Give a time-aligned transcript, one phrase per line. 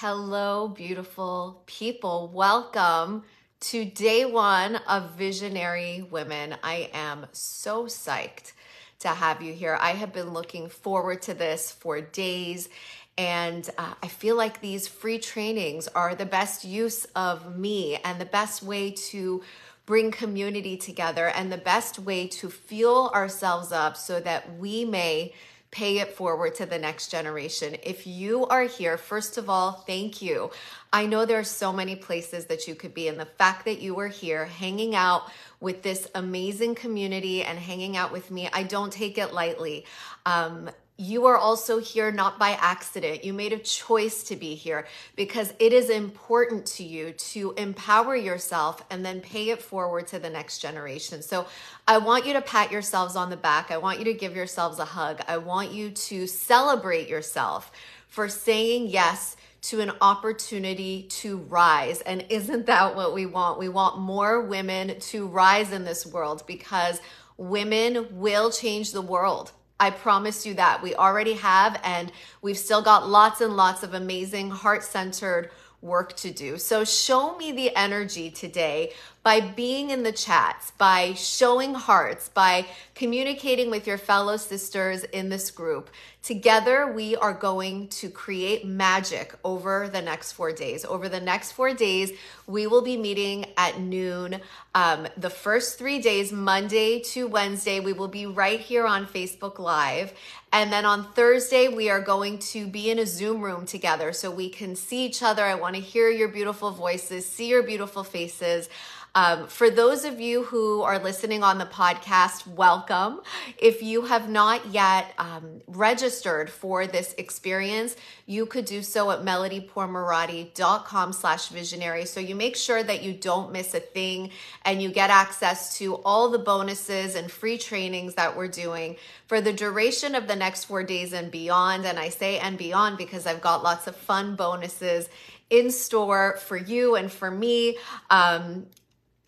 [0.00, 2.30] Hello, beautiful people.
[2.34, 3.24] Welcome
[3.60, 6.54] to day one of Visionary Women.
[6.62, 8.52] I am so psyched
[8.98, 9.78] to have you here.
[9.80, 12.68] I have been looking forward to this for days.
[13.16, 18.20] And uh, I feel like these free trainings are the best use of me and
[18.20, 19.42] the best way to
[19.86, 25.32] bring community together and the best way to fuel ourselves up so that we may
[25.70, 27.76] pay it forward to the next generation.
[27.82, 30.50] If you are here, first of all, thank you.
[30.92, 33.80] I know there are so many places that you could be, and the fact that
[33.80, 38.62] you are here hanging out with this amazing community and hanging out with me, I
[38.62, 39.84] don't take it lightly.
[40.24, 43.22] Um, you are also here not by accident.
[43.22, 48.16] You made a choice to be here because it is important to you to empower
[48.16, 51.20] yourself and then pay it forward to the next generation.
[51.20, 51.46] So
[51.86, 53.70] I want you to pat yourselves on the back.
[53.70, 55.20] I want you to give yourselves a hug.
[55.28, 57.70] I want you to celebrate yourself
[58.08, 62.00] for saying yes to an opportunity to rise.
[62.00, 63.58] And isn't that what we want?
[63.58, 67.00] We want more women to rise in this world because
[67.36, 69.52] women will change the world.
[69.78, 70.82] I promise you that.
[70.82, 72.10] We already have, and
[72.40, 75.50] we've still got lots and lots of amazing heart centered
[75.82, 76.56] work to do.
[76.58, 78.92] So show me the energy today
[79.26, 85.30] by being in the chats, by showing hearts, by communicating with your fellow sisters in
[85.30, 85.90] this group.
[86.22, 90.84] Together, we are going to create magic over the next four days.
[90.84, 92.12] Over the next four days,
[92.46, 94.40] we will be meeting at noon.
[94.76, 99.58] Um, the first three days, Monday to Wednesday, we will be right here on Facebook
[99.58, 100.12] Live.
[100.52, 104.30] And then on Thursday, we are going to be in a Zoom room together so
[104.30, 105.42] we can see each other.
[105.44, 108.68] I want to hear your beautiful voices, see your beautiful faces.
[109.16, 113.22] Um, for those of you who are listening on the podcast, welcome.
[113.56, 119.20] If you have not yet um, registered for this experience, you could do so at
[119.20, 122.04] melodypourmoradi.com slash visionary.
[122.04, 124.32] So you make sure that you don't miss a thing
[124.66, 128.96] and you get access to all the bonuses and free trainings that we're doing
[129.28, 131.86] for the duration of the next four days and beyond.
[131.86, 135.08] And I say and beyond because I've got lots of fun bonuses
[135.48, 137.78] in store for you and for me.
[138.10, 138.66] Um,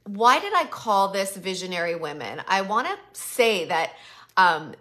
[0.08, 2.40] why did I call this Visionary Women?
[2.48, 3.92] I want to say that,
[4.36, 4.74] um,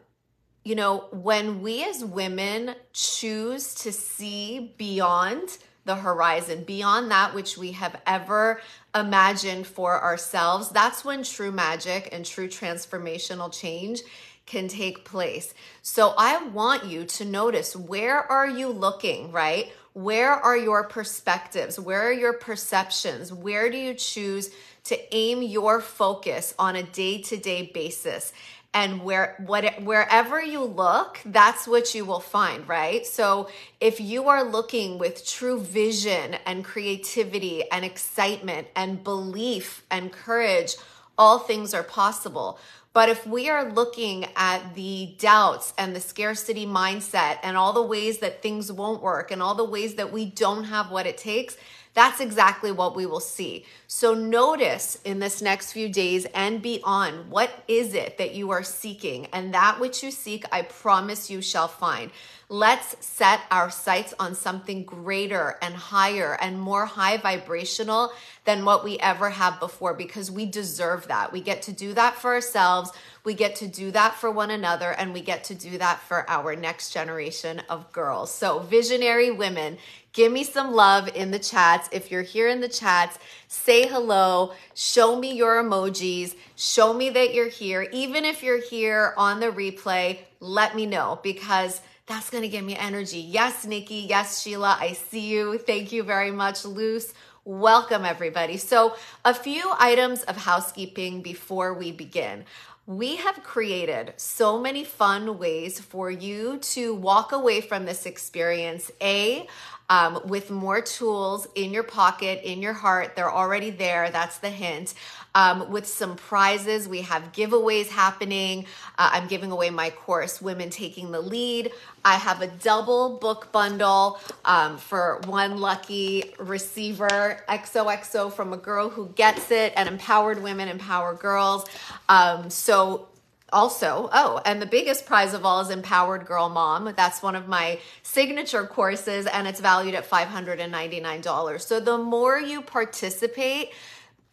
[0.63, 7.57] you know, when we as women choose to see beyond the horizon, beyond that which
[7.57, 8.61] we have ever
[8.93, 14.01] imagined for ourselves, that's when true magic and true transformational change
[14.45, 15.53] can take place.
[15.81, 19.71] So I want you to notice where are you looking, right?
[19.93, 21.79] Where are your perspectives?
[21.79, 23.33] Where are your perceptions?
[23.33, 24.51] Where do you choose
[24.87, 28.33] to aim your focus on a day-to-day basis?
[28.73, 33.49] and where what wherever you look that's what you will find right so
[33.79, 40.75] if you are looking with true vision and creativity and excitement and belief and courage
[41.17, 42.59] all things are possible
[42.97, 47.83] but if we are looking at the doubts and the scarcity mindset and all the
[47.83, 51.15] ways that things won't work and all the ways that we don't have what it
[51.15, 51.57] takes,
[51.97, 53.65] that's exactly what we will see.
[53.87, 58.61] So notice in this next few days and beyond, what is it that you are
[58.61, 59.25] seeking?
[59.33, 62.11] And that which you seek, I promise you shall find.
[62.49, 68.13] Let's set our sights on something greater and higher and more high vibrational
[68.45, 71.33] than what we ever have before because we deserve that.
[71.33, 72.91] We get to do that for ourselves.
[73.23, 76.29] We get to do that for one another and we get to do that for
[76.29, 78.31] our next generation of girls.
[78.33, 79.77] So, visionary women,
[80.17, 81.87] give me some love in the chats.
[81.91, 87.35] If you're here in the chats, say hello, show me your emojis, show me that
[87.35, 87.87] you're here.
[87.93, 92.65] Even if you're here on the replay, let me know because that's going to give
[92.65, 93.19] me energy.
[93.19, 94.07] Yes, Nikki.
[94.09, 94.75] Yes, Sheila.
[94.79, 95.59] I see you.
[95.59, 97.13] Thank you very much, Luce.
[97.45, 98.57] Welcome, everybody.
[98.57, 102.43] So, a few items of housekeeping before we begin.
[102.87, 108.89] We have created so many fun ways for you to walk away from this experience.
[109.01, 109.45] A,
[109.89, 113.15] um, with more tools in your pocket, in your heart.
[113.15, 114.09] They're already there.
[114.09, 114.93] That's the hint.
[115.35, 118.65] Um, with some prizes, we have giveaways happening.
[118.97, 121.71] Uh, I'm giving away my course, Women Taking the Lead.
[122.03, 128.89] I have a double book bundle um, for one lucky receiver, XOXO from a girl
[128.89, 131.65] who gets it, and empowered women empower girls.
[132.09, 133.07] Um, so
[133.53, 136.93] also, oh, and the biggest prize of all is Empowered Girl Mom.
[136.95, 141.61] That's one of my signature courses, and it's valued at $599.
[141.61, 143.71] So the more you participate,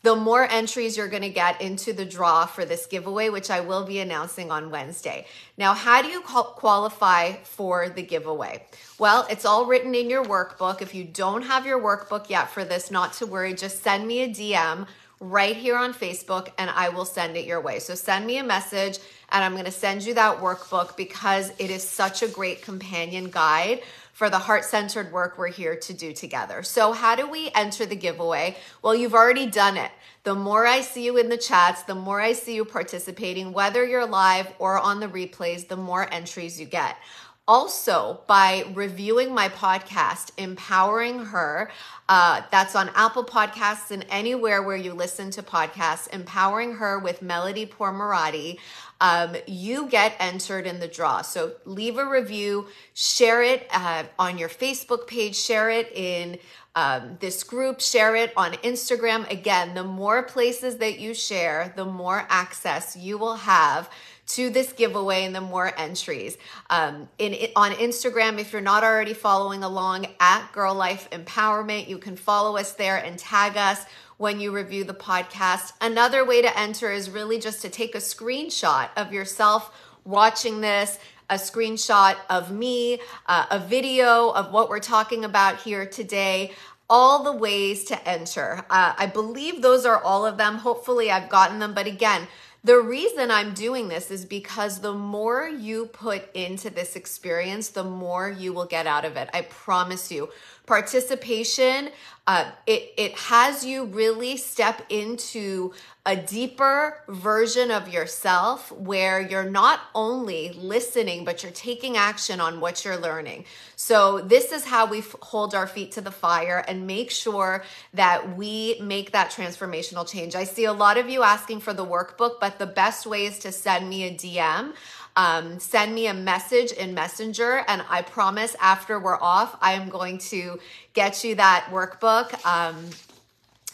[0.02, 3.61] the more entries you're going to get into the draw for this giveaway, which I
[3.61, 5.26] will be announcing on Wednesday.
[5.56, 8.66] Now, how do you qualify for the giveaway?
[8.99, 10.82] Well, it's all written in your workbook.
[10.82, 14.25] If you don't have your workbook yet for this, not to worry, just send me
[14.25, 14.87] a DM
[15.31, 17.79] right here on Facebook and I will send it your way.
[17.79, 18.99] So send me a message
[19.31, 23.31] and I'm going to send you that workbook because it is such a great companion
[23.31, 23.81] guide
[24.12, 26.62] for the heart centered work we're here to do together.
[26.62, 28.56] So, how do we enter the giveaway?
[28.81, 29.91] Well, you've already done it.
[30.23, 33.85] The more I see you in the chats, the more I see you participating, whether
[33.85, 36.97] you're live or on the replays, the more entries you get.
[37.46, 41.70] Also, by reviewing my podcast, Empowering Her,
[42.08, 47.20] uh, that's on Apple Podcasts and anywhere where you listen to podcasts, Empowering Her with
[47.20, 48.58] Melody Pourmoradi
[49.00, 51.23] um, you get entered in the draw.
[51.23, 56.38] So leave a review, share it uh, on your Facebook page, share it in
[56.75, 59.31] um, this group, share it on Instagram.
[59.31, 63.90] Again, the more places that you share, the more access you will have
[64.26, 66.38] to this giveaway and the more entries.
[66.71, 71.99] Um, in, on Instagram, if you're not already following along at Girl Life Empowerment, you
[71.99, 73.85] can follow us there and tag us
[74.17, 75.73] when you review the podcast.
[75.81, 80.99] Another way to enter is really just to take a screenshot of yourself watching this,
[81.29, 86.53] a screenshot of me, uh, a video of what we're talking about here today.
[86.88, 88.67] All the ways to enter.
[88.69, 90.56] Uh, I believe those are all of them.
[90.56, 91.73] Hopefully, I've gotten them.
[91.73, 92.29] But again,
[92.64, 97.84] the reason I'm doing this is because the more you put into this experience, the
[97.84, 99.28] more you will get out of it.
[99.34, 100.31] I promise you
[100.66, 101.90] participation
[102.26, 105.75] uh, it, it has you really step into
[106.06, 112.61] a deeper version of yourself where you're not only listening, but you're taking action on
[112.61, 113.44] what you're learning.
[113.76, 117.64] So, this is how we f- hold our feet to the fire and make sure
[117.93, 120.34] that we make that transformational change.
[120.34, 123.38] I see a lot of you asking for the workbook, but the best way is
[123.40, 124.72] to send me a DM
[125.16, 129.88] um, send me a message in Messenger, and I promise after we're off, I am
[129.88, 130.58] going to
[130.93, 132.44] get you that workbook.
[132.44, 132.90] Um,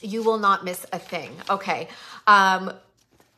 [0.02, 1.32] you will not miss a thing.
[1.48, 1.88] Okay.
[2.26, 2.72] Um,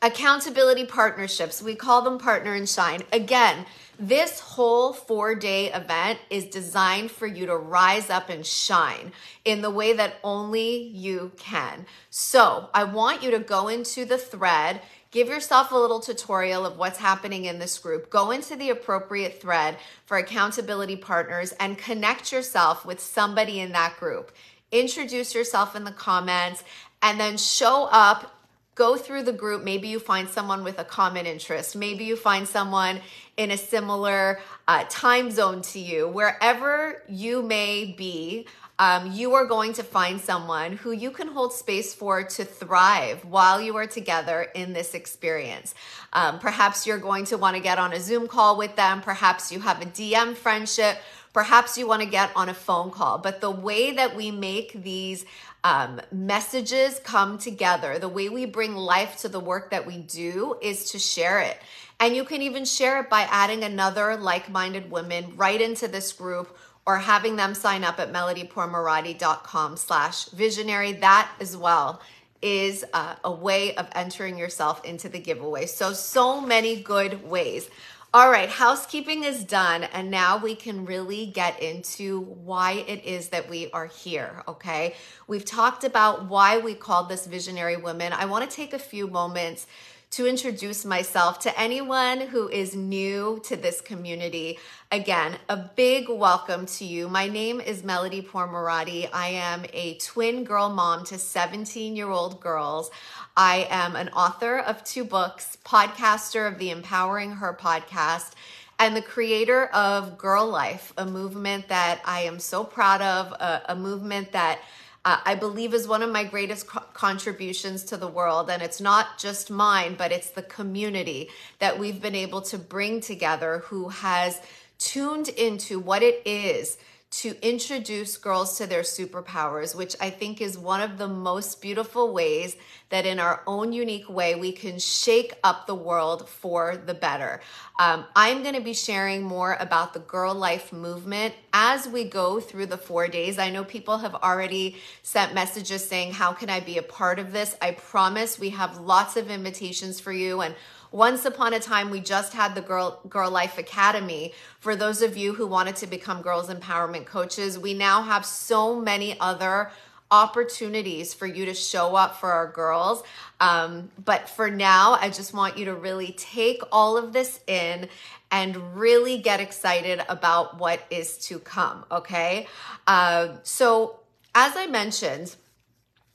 [0.01, 3.03] accountability partnerships, we call them Partner and Shine.
[3.13, 3.67] Again,
[3.99, 9.13] this whole four day event is designed for you to rise up and shine
[9.45, 11.87] in the way that only you can.
[12.11, 14.81] So I want you to go into the thread
[15.13, 18.09] Give yourself a little tutorial of what's happening in this group.
[18.09, 19.77] Go into the appropriate thread
[20.07, 24.33] for accountability partners and connect yourself with somebody in that group.
[24.73, 26.65] Introduce yourself in the comments
[27.03, 28.35] and then show up
[28.75, 29.63] go through the group.
[29.63, 31.77] Maybe you find someone with a common interest.
[31.77, 33.01] Maybe you find someone
[33.37, 36.09] in a similar uh, time zone to you.
[36.09, 38.47] Wherever you may be,
[38.83, 43.25] um, you are going to find someone who you can hold space for to thrive
[43.25, 45.73] while you are together in this experience.
[46.13, 49.01] Um, perhaps you're going to want to get on a Zoom call with them.
[49.01, 50.99] Perhaps you have a DM friendship.
[51.33, 53.19] Perhaps you want to get on a phone call.
[53.19, 55.27] But the way that we make these
[55.63, 60.57] um, messages come together, the way we bring life to the work that we do
[60.61, 61.57] is to share it.
[62.01, 66.13] And you can even share it by adding another like minded woman right into this
[66.13, 70.93] group or having them sign up at melodypourmoradi.com slash visionary.
[70.93, 72.03] That as well
[72.41, 75.67] is uh, a way of entering yourself into the giveaway.
[75.67, 77.71] So, so many good ways.
[78.15, 83.29] All right, housekeeping is done, and now we can really get into why it is
[83.29, 84.43] that we are here.
[84.47, 84.97] Okay,
[85.27, 88.13] we've talked about why we called this Visionary Women.
[88.13, 89.67] I want to take a few moments
[90.11, 94.59] to introduce myself to anyone who is new to this community.
[94.93, 97.09] Again, a big welcome to you.
[97.09, 99.09] My name is Melody Pourmoradi.
[99.11, 102.91] I am a twin girl mom to 17 year old girls.
[103.35, 108.33] I am an author of two books, podcaster of the Empowering Her podcast,
[108.79, 113.63] and the creator of Girl Life, a movement that I am so proud of, a,
[113.71, 114.59] a movement that
[115.05, 118.51] uh, I believe is one of my greatest co- contributions to the world.
[118.51, 123.01] And it's not just mine, but it's the community that we've been able to bring
[123.01, 124.41] together who has
[124.85, 126.77] tuned into what it is
[127.13, 132.11] to introduce girls to their superpowers, which I think is one of the most beautiful
[132.11, 132.57] ways
[132.89, 137.43] that, in our own unique way, we can shake up the world for the better.
[137.79, 142.41] Um, I'm going to be sharing more about the Girl Life movement as we go
[142.41, 143.39] through the four days.
[143.39, 147.31] I know people have already sent messages saying, How can I be a part of
[147.31, 147.55] this?
[147.61, 150.55] I promise we have lots of invitations for you and
[150.93, 154.35] once upon a time, we just had the Girl, Girl Life Academy.
[154.61, 158.81] For those of you who wanted to become girls empowerment coaches, we now have so
[158.81, 159.71] many other
[160.11, 163.03] opportunities for you to show up for our girls.
[163.41, 167.89] Um, but for now, I just want you to really take all of this in
[168.31, 171.85] and really get excited about what is to come.
[171.91, 172.47] Okay.
[172.87, 174.01] Uh, so,
[174.35, 175.35] as I mentioned,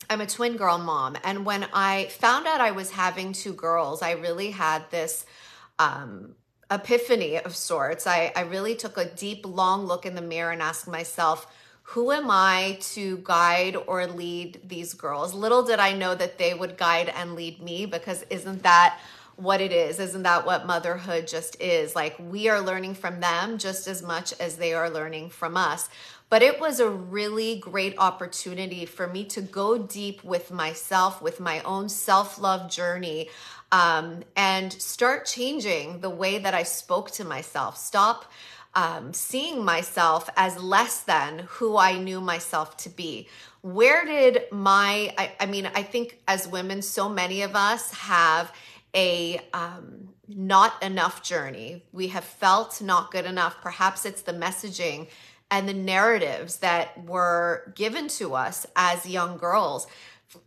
[0.09, 1.17] I'm a twin girl mom.
[1.23, 5.25] And when I found out I was having two girls, I really had this
[5.79, 6.35] um,
[6.71, 8.07] epiphany of sorts.
[8.07, 11.47] I, I really took a deep, long look in the mirror and asked myself,
[11.83, 15.33] who am I to guide or lead these girls?
[15.33, 18.99] Little did I know that they would guide and lead me because isn't that
[19.37, 19.99] what it is?
[19.99, 21.95] Isn't that what motherhood just is?
[21.95, 25.89] Like we are learning from them just as much as they are learning from us.
[26.29, 31.39] But it was a really great opportunity for me to go deep with myself, with
[31.39, 33.29] my own self love journey,
[33.71, 37.77] um, and start changing the way that I spoke to myself.
[37.77, 38.29] Stop
[38.75, 43.27] um, seeing myself as less than who I knew myself to be.
[43.61, 48.51] Where did my, I, I mean, I think as women, so many of us have
[48.93, 51.83] a um, not enough journey.
[51.91, 53.57] We have felt not good enough.
[53.61, 55.07] Perhaps it's the messaging
[55.49, 59.87] and the narratives that were given to us as young girls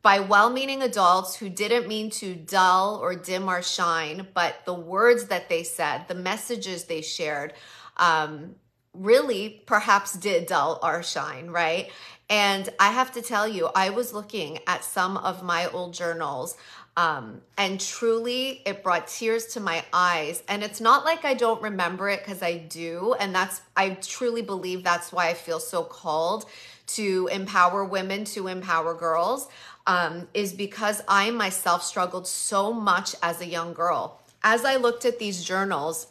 [0.02, 4.74] by well meaning adults who didn't mean to dull or dim our shine, but the
[4.74, 7.54] words that they said, the messages they shared,
[7.96, 8.54] um,
[8.92, 11.90] really perhaps did dull our shine, right?
[12.28, 16.56] And I have to tell you, I was looking at some of my old journals
[16.96, 20.42] um, and truly, it brought tears to my eyes.
[20.48, 23.14] And it's not like I don't remember it because I do.
[23.18, 26.46] And that's, I truly believe that's why I feel so called
[26.88, 29.48] to empower women, to empower girls,
[29.86, 34.20] um, is because I myself struggled so much as a young girl.
[34.42, 36.08] As I looked at these journals,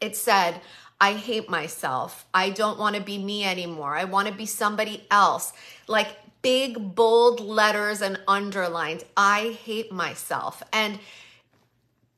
[0.00, 0.60] it said,
[1.00, 2.26] I hate myself.
[2.34, 3.96] I don't want to be me anymore.
[3.96, 5.52] I want to be somebody else.
[5.86, 9.04] Like big, bold letters and underlined.
[9.16, 10.62] I hate myself.
[10.72, 10.98] And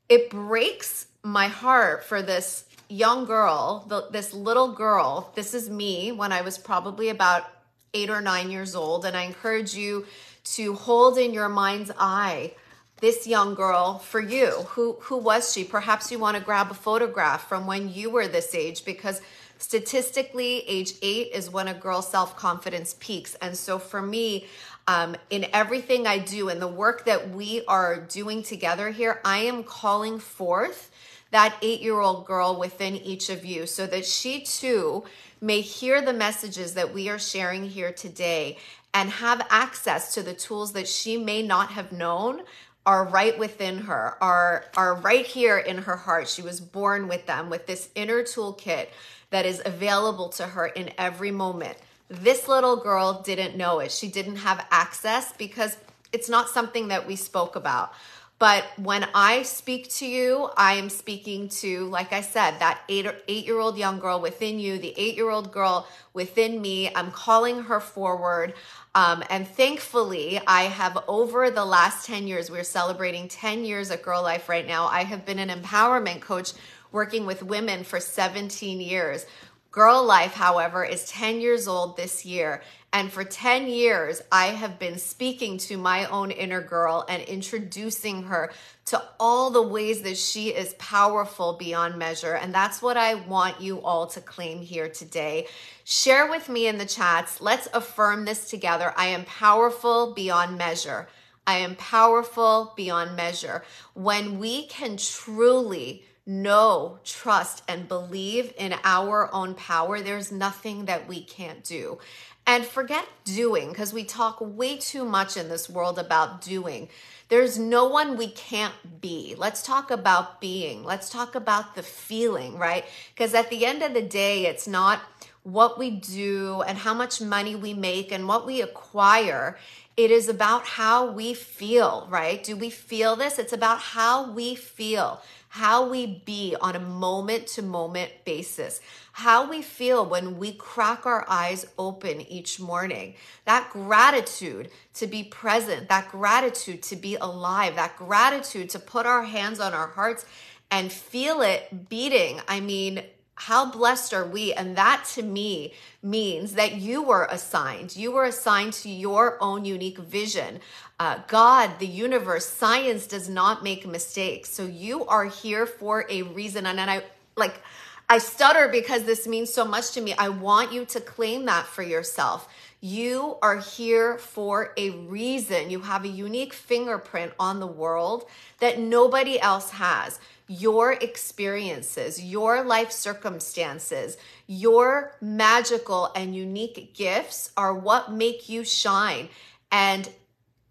[0.08, 5.32] it breaks my heart for this young girl, the, this little girl.
[5.34, 7.44] This is me when I was probably about
[7.92, 9.04] eight or nine years old.
[9.04, 10.06] And I encourage you
[10.44, 12.52] to hold in your mind's eye
[13.00, 14.50] this young girl for you.
[14.70, 15.64] Who, who was she?
[15.64, 19.20] Perhaps you want to grab a photograph from when you were this age because
[19.64, 23.34] Statistically, age eight is when a girl's self confidence peaks.
[23.40, 24.44] And so for me,
[24.86, 29.38] um, in everything I do and the work that we are doing together here, I
[29.38, 30.90] am calling forth
[31.30, 35.04] that eight year old girl within each of you so that she too
[35.40, 38.58] may hear the messages that we are sharing here today
[38.92, 42.42] and have access to the tools that she may not have known
[42.86, 46.28] are right within her, are, are right here in her heart.
[46.28, 48.88] She was born with them, with this inner toolkit
[49.34, 51.76] that is available to her in every moment.
[52.08, 53.90] This little girl didn't know it.
[53.90, 55.76] She didn't have access because
[56.12, 57.92] it's not something that we spoke about.
[58.38, 63.06] But when I speak to you, I am speaking to, like I said, that eight,
[63.26, 66.94] eight year old young girl within you, the eight year old girl within me.
[66.94, 68.54] I'm calling her forward.
[68.94, 74.02] Um, and thankfully, I have over the last 10 years, we're celebrating 10 years at
[74.02, 74.86] Girl Life right now.
[74.86, 76.52] I have been an empowerment coach
[76.94, 79.26] working with women for 17 years.
[79.72, 82.62] Girl Life, however, is 10 years old this year.
[82.92, 88.22] And for 10 years, I have been speaking to my own inner girl and introducing
[88.22, 88.52] her
[88.84, 92.34] to all the ways that she is powerful beyond measure.
[92.34, 95.48] And that's what I want you all to claim here today.
[95.82, 97.40] Share with me in the chats.
[97.40, 98.94] Let's affirm this together.
[98.96, 101.08] I am powerful beyond measure.
[101.48, 103.64] I am powerful beyond measure.
[103.94, 111.06] When we can truly know, trust, and believe in our own power, there's nothing that
[111.06, 111.98] we can't do.
[112.46, 116.88] And forget doing, because we talk way too much in this world about doing.
[117.28, 119.34] There's no one we can't be.
[119.36, 120.84] Let's talk about being.
[120.84, 122.84] Let's talk about the feeling, right?
[123.14, 125.00] Because at the end of the day, it's not
[125.42, 129.58] what we do and how much money we make and what we acquire.
[129.96, 132.42] It is about how we feel, right?
[132.42, 133.38] Do we feel this?
[133.38, 135.22] It's about how we feel
[135.54, 138.80] how we be on a moment to moment basis,
[139.12, 143.14] how we feel when we crack our eyes open each morning.
[143.44, 149.22] That gratitude to be present, that gratitude to be alive, that gratitude to put our
[149.22, 150.26] hands on our hearts
[150.72, 152.40] and feel it beating.
[152.48, 153.04] I mean,
[153.36, 154.52] how blessed are we?
[154.52, 157.96] And that to me means that you were assigned.
[157.96, 160.60] You were assigned to your own unique vision
[161.00, 164.50] uh, God, the universe, science does not make mistakes.
[164.50, 166.66] So you are here for a reason.
[166.66, 167.02] And, and I
[167.36, 167.60] like,
[168.08, 170.14] I stutter because this means so much to me.
[170.16, 172.48] I want you to claim that for yourself.
[172.80, 175.70] You are here for a reason.
[175.70, 178.26] You have a unique fingerprint on the world
[178.60, 180.20] that nobody else has.
[180.46, 189.28] Your experiences, your life circumstances, your magical and unique gifts are what make you shine.
[189.72, 190.10] And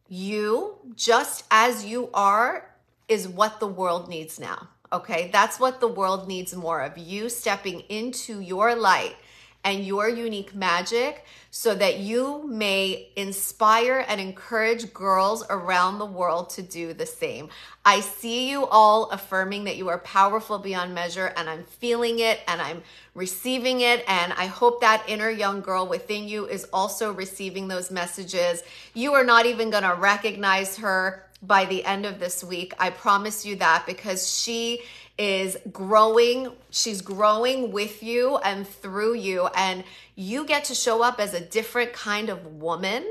[0.08, 2.70] you, just as you are,
[3.08, 4.70] is what the world needs now.
[4.92, 9.16] Okay, that's what the world needs more of you stepping into your light
[9.64, 16.50] and your unique magic so that you may inspire and encourage girls around the world
[16.50, 17.48] to do the same.
[17.86, 22.40] I see you all affirming that you are powerful beyond measure, and I'm feeling it
[22.48, 22.82] and I'm
[23.14, 24.04] receiving it.
[24.08, 28.64] And I hope that inner young girl within you is also receiving those messages.
[28.94, 32.74] You are not even to recognize her by the end of this week.
[32.80, 34.82] I promise you that because she
[35.18, 36.52] is growing.
[36.70, 39.48] She's growing with you and through you.
[39.56, 39.84] And
[40.16, 43.06] you get to show up as a different kind of woman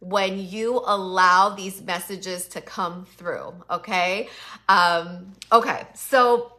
[0.00, 3.54] when you allow these messages to come through.
[3.70, 4.28] Okay.
[4.68, 5.86] Um, okay.
[5.94, 6.52] So,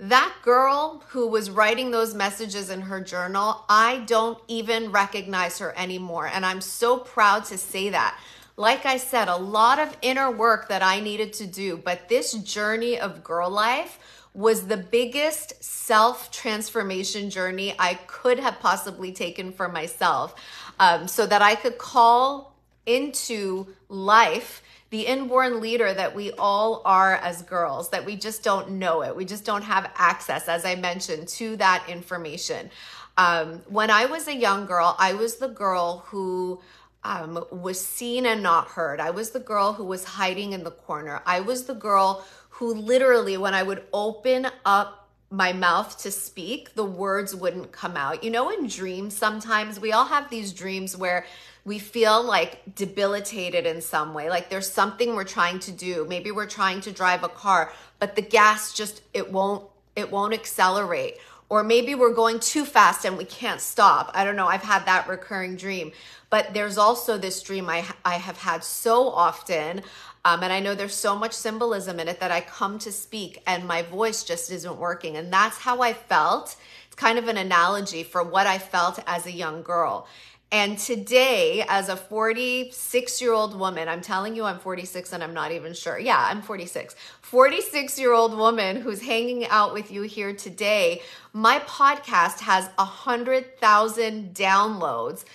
[0.00, 5.76] that girl who was writing those messages in her journal, I don't even recognize her
[5.76, 6.28] anymore.
[6.28, 8.16] And I'm so proud to say that
[8.58, 12.32] like I said, a lot of inner work that I needed to do, but this
[12.32, 14.00] journey of girl life
[14.34, 20.34] was the biggest self transformation journey I could have possibly taken for myself
[20.80, 27.14] um, so that I could call into life the inborn leader that we all are
[27.14, 29.14] as girls, that we just don't know it.
[29.14, 32.70] We just don't have access, as I mentioned, to that information.
[33.18, 36.60] Um, when I was a young girl, I was the girl who
[37.04, 39.00] um, was seen and not heard.
[39.00, 41.22] I was the girl who was hiding in the corner.
[41.24, 46.74] I was the girl who literally, when I would open up my mouth to speak,
[46.74, 48.24] the words wouldn't come out.
[48.24, 51.26] You know, in dreams, sometimes we all have these dreams where
[51.64, 56.06] we feel like debilitated in some way, like there's something we're trying to do.
[56.08, 60.32] Maybe we're trying to drive a car, but the gas just, it won't, it won't
[60.32, 61.18] accelerate
[61.50, 64.10] or maybe we're going too fast and we can't stop.
[64.14, 64.46] I don't know.
[64.46, 65.92] I've had that recurring dream.
[66.30, 69.82] But there's also this dream I, I have had so often.
[70.24, 73.42] Um, and I know there's so much symbolism in it that I come to speak
[73.46, 75.16] and my voice just isn't working.
[75.16, 76.56] And that's how I felt.
[76.86, 80.06] It's kind of an analogy for what I felt as a young girl.
[80.50, 85.34] And today, as a 46 year old woman, I'm telling you I'm 46 and I'm
[85.34, 85.98] not even sure.
[85.98, 86.96] Yeah, I'm 46.
[87.20, 91.02] 46 year old woman who's hanging out with you here today.
[91.34, 95.26] My podcast has 100,000 downloads.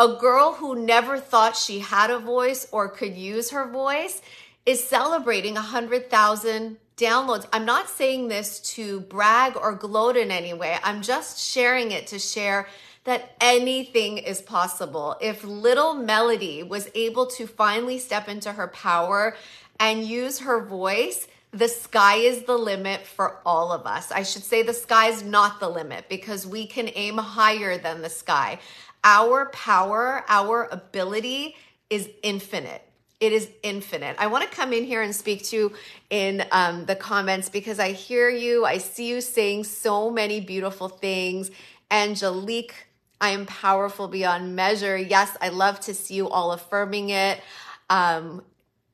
[0.00, 4.22] A girl who never thought she had a voice or could use her voice
[4.64, 7.46] is celebrating 100,000 downloads.
[7.52, 10.78] I'm not saying this to brag or gloat in any way.
[10.82, 12.66] I'm just sharing it to share
[13.04, 15.16] that anything is possible.
[15.20, 19.36] If little Melody was able to finally step into her power
[19.78, 24.12] and use her voice, the sky is the limit for all of us.
[24.12, 28.02] I should say the sky is not the limit because we can aim higher than
[28.02, 28.60] the sky.
[29.04, 31.56] Our power, our ability
[31.88, 32.82] is infinite.
[33.20, 34.16] It is infinite.
[34.18, 35.72] I want to come in here and speak to you
[36.08, 38.64] in um, the comments because I hear you.
[38.64, 41.50] I see you saying so many beautiful things.
[41.90, 42.74] Angelique
[43.20, 44.96] I am powerful beyond measure.
[44.96, 47.42] Yes, I love to see you all affirming it.
[47.90, 48.42] Um,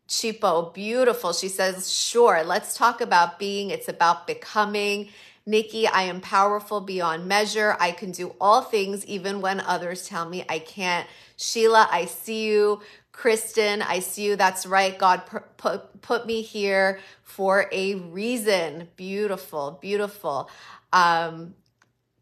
[0.09, 1.33] Chipo, beautiful.
[1.33, 3.71] She says, sure, let's talk about being.
[3.71, 5.11] It's about becoming.
[5.47, 7.77] Nikki, I am powerful beyond measure.
[7.81, 11.07] I can do all things even when others tell me I can't.
[11.37, 12.81] Sheila, I see you.
[13.13, 14.37] Kristen, I see you.
[14.37, 14.99] That's right.
[14.99, 15.25] God
[15.59, 18.89] put, put me here for a reason.
[18.97, 20.51] Beautiful, beautiful.
[20.95, 21.53] Um,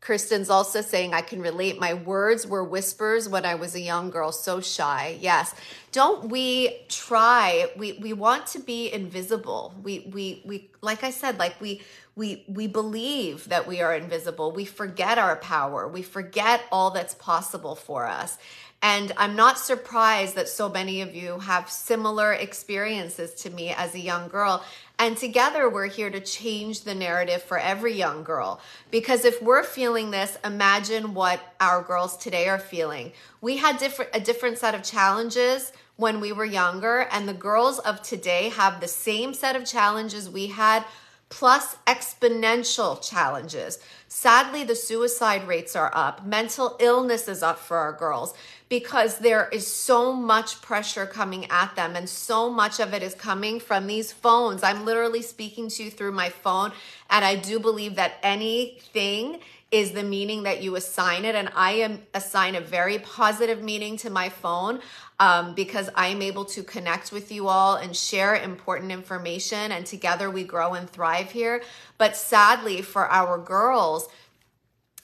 [0.00, 1.80] Kristen's also saying, I can relate.
[1.80, 5.18] My words were whispers when I was a young girl, so shy.
[5.20, 5.54] Yes.
[5.92, 7.68] Don't we try?
[7.76, 9.74] We we want to be invisible.
[9.82, 11.82] We we we like I said, like we
[12.16, 14.52] we we believe that we are invisible.
[14.52, 15.88] We forget our power.
[15.88, 18.38] We forget all that's possible for us.
[18.82, 23.94] And I'm not surprised that so many of you have similar experiences to me as
[23.94, 24.62] a young girl.
[24.98, 28.60] And together we're here to change the narrative for every young girl.
[28.90, 33.12] Because if we're feeling this, imagine what our girls today are feeling.
[33.40, 37.78] We had different a different set of challenges when we were younger, and the girls
[37.78, 40.84] of today have the same set of challenges we had,
[41.28, 43.78] plus exponential challenges.
[44.08, 46.24] Sadly, the suicide rates are up.
[46.24, 48.34] Mental illness is up for our girls
[48.68, 53.14] because there is so much pressure coming at them and so much of it is
[53.14, 54.62] coming from these phones.
[54.62, 56.72] I'm literally speaking to you through my phone
[57.10, 59.40] and I do believe that anything
[59.74, 61.34] is the meaning that you assign it.
[61.34, 64.80] And I am assign a very positive meaning to my phone
[65.20, 69.72] um, because I'm able to connect with you all and share important information.
[69.72, 71.62] And together we grow and thrive here.
[71.98, 74.08] But sadly, for our girls,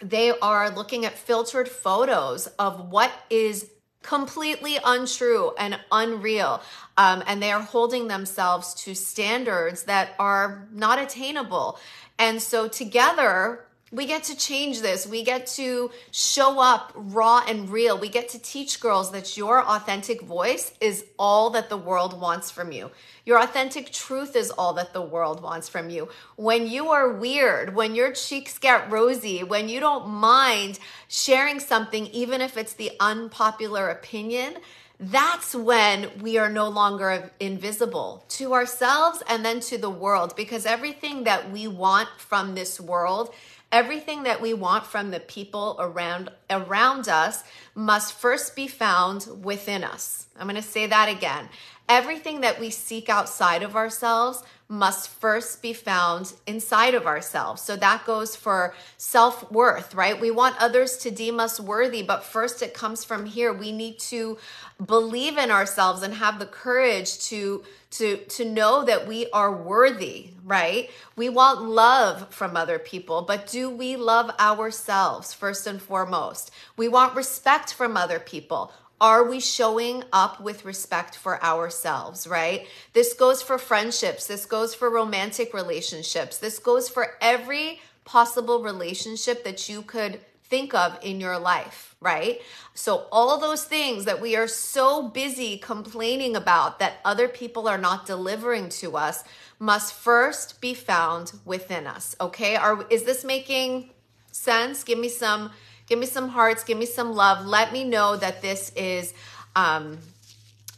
[0.02, 3.70] they are looking at filtered photos of what is
[4.02, 6.62] completely untrue and unreal.
[6.96, 11.78] Um, and they are holding themselves to standards that are not attainable.
[12.18, 15.06] And so, together, we get to change this.
[15.06, 17.98] We get to show up raw and real.
[17.98, 22.52] We get to teach girls that your authentic voice is all that the world wants
[22.52, 22.90] from you.
[23.24, 26.08] Your authentic truth is all that the world wants from you.
[26.36, 32.06] When you are weird, when your cheeks get rosy, when you don't mind sharing something,
[32.08, 34.54] even if it's the unpopular opinion,
[35.02, 40.66] that's when we are no longer invisible to ourselves and then to the world because
[40.66, 43.32] everything that we want from this world
[43.72, 49.84] Everything that we want from the people around around us must first be found within
[49.84, 50.26] us.
[50.36, 51.48] I'm going to say that again.
[51.88, 57.60] Everything that we seek outside of ourselves must first be found inside of ourselves.
[57.60, 60.18] So that goes for self worth, right?
[60.18, 63.52] We want others to deem us worthy, but first it comes from here.
[63.52, 64.38] We need to
[64.84, 70.28] believe in ourselves and have the courage to to to know that we are worthy
[70.44, 76.52] right we want love from other people but do we love ourselves first and foremost
[76.76, 82.66] we want respect from other people are we showing up with respect for ourselves, right?
[82.92, 84.26] This goes for friendships.
[84.26, 86.38] This goes for romantic relationships.
[86.38, 92.40] This goes for every possible relationship that you could think of in your life, right?
[92.74, 97.78] So, all those things that we are so busy complaining about that other people are
[97.78, 99.22] not delivering to us
[99.58, 102.56] must first be found within us, okay?
[102.56, 103.90] Are is this making
[104.32, 104.82] sense?
[104.84, 105.52] Give me some
[105.90, 107.44] Give me some hearts, give me some love.
[107.44, 109.12] Let me know that this is
[109.56, 109.98] um,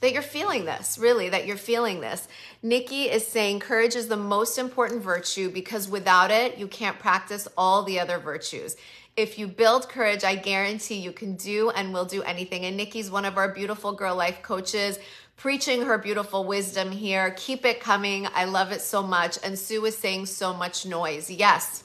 [0.01, 2.27] that you're feeling this, really, that you're feeling this.
[2.63, 7.47] Nikki is saying courage is the most important virtue because without it, you can't practice
[7.59, 8.75] all the other virtues.
[9.15, 12.65] If you build courage, I guarantee you can do and will do anything.
[12.65, 14.99] And Nikki's one of our beautiful girl life coaches
[15.37, 17.35] preaching her beautiful wisdom here.
[17.37, 18.29] Keep it coming.
[18.35, 19.39] I love it so much.
[19.45, 21.31] And Sue is saying so much noise.
[21.31, 21.85] Yes,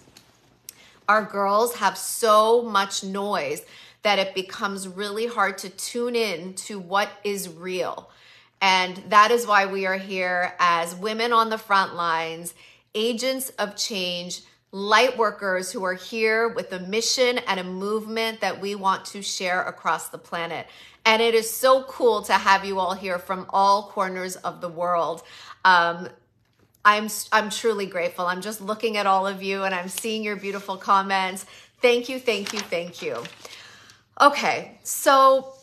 [1.08, 3.64] our girls have so much noise
[4.04, 8.10] that it becomes really hard to tune in to what is real.
[8.62, 12.54] And that is why we are here as women on the front lines,
[12.96, 14.42] agents of change,
[14.72, 19.22] light workers who are here with a mission and a movement that we want to
[19.22, 20.68] share across the planet.
[21.06, 24.70] And it is so cool to have you all here from all corners of the
[24.70, 25.24] world.
[25.64, 26.10] Um,
[26.88, 28.28] I'm I'm truly grateful.
[28.28, 31.46] I'm just looking at all of you and I'm seeing your beautiful comments.
[31.82, 33.22] Thank you, thank you, thank you.
[34.22, 35.54] Okay, so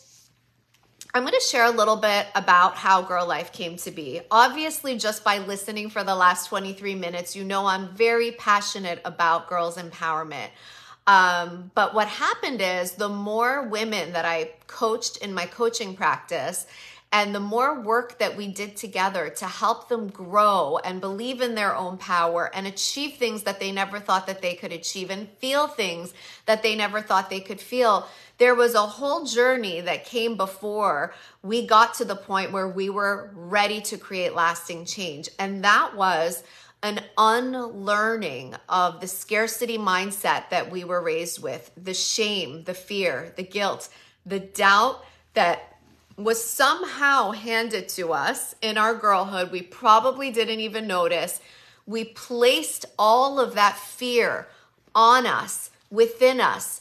[1.15, 4.21] I'm going to share a little bit about how Girl Life came to be.
[4.31, 9.49] Obviously, just by listening for the last 23 minutes, you know I'm very passionate about
[9.49, 10.49] girls' empowerment.
[11.07, 16.67] Um, but what happened is the more women that I coached in my coaching practice,
[17.15, 21.55] and the more work that we did together to help them grow and believe in
[21.55, 25.29] their own power and achieve things that they never thought that they could achieve and
[25.39, 26.13] feel things
[26.47, 31.15] that they never thought they could feel, there was a whole journey that came before
[31.41, 35.29] we got to the point where we were ready to create lasting change.
[35.39, 36.43] And that was
[36.83, 43.33] an unlearning of the scarcity mindset that we were raised with, the shame, the fear,
[43.37, 43.89] the guilt,
[44.27, 45.74] the doubt that
[46.17, 49.51] was somehow handed to us in our girlhood.
[49.51, 51.41] We probably didn't even notice.
[51.87, 54.49] We placed all of that fear
[54.95, 56.81] on us, within us,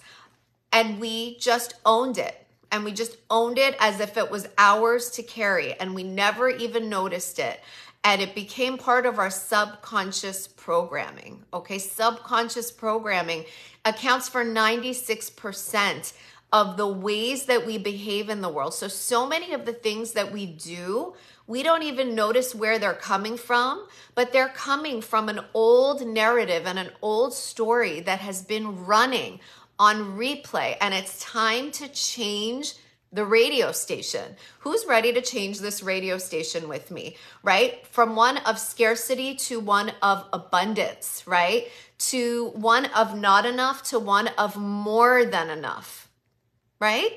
[0.72, 2.40] and we just owned it.
[2.72, 6.50] And we just owned it as if it was ours to carry, and we never
[6.50, 7.60] even noticed it.
[8.04, 11.44] And it became part of our subconscious programming.
[11.54, 13.46] Okay, subconscious programming
[13.86, 16.14] accounts for 96%
[16.54, 18.76] of the ways that we behave in the world.
[18.76, 21.16] So, so many of the things that we do,
[21.48, 26.68] we don't even notice where they're coming from, but they're coming from an old narrative
[26.68, 29.40] and an old story that has been running
[29.80, 30.78] on replay.
[30.80, 32.76] And it's time to change
[33.12, 34.36] the radio station.
[34.60, 37.86] Who's ready to change this radio station with me, right?
[37.88, 41.68] From one of scarcity to one of abundance, right?
[42.10, 46.03] To one of not enough to one of more than enough,
[46.84, 47.14] right?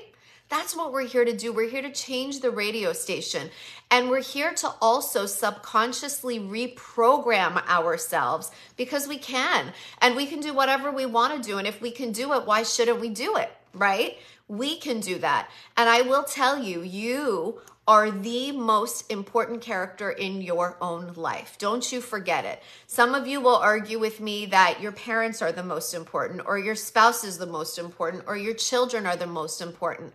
[0.47, 1.51] That's what we're here to do.
[1.51, 3.49] We're here to change the radio station.
[3.91, 9.73] And we're here to also subconsciously reprogram ourselves because we can.
[10.01, 11.57] And we can do whatever we want to do.
[11.57, 13.51] And if we can do it, why shouldn't we do it?
[13.73, 14.17] Right?
[14.47, 15.49] We can do that.
[15.75, 21.55] And I will tell you, you are the most important character in your own life.
[21.57, 22.61] Don't you forget it.
[22.85, 26.59] Some of you will argue with me that your parents are the most important, or
[26.59, 30.11] your spouse is the most important, or your children are the most important.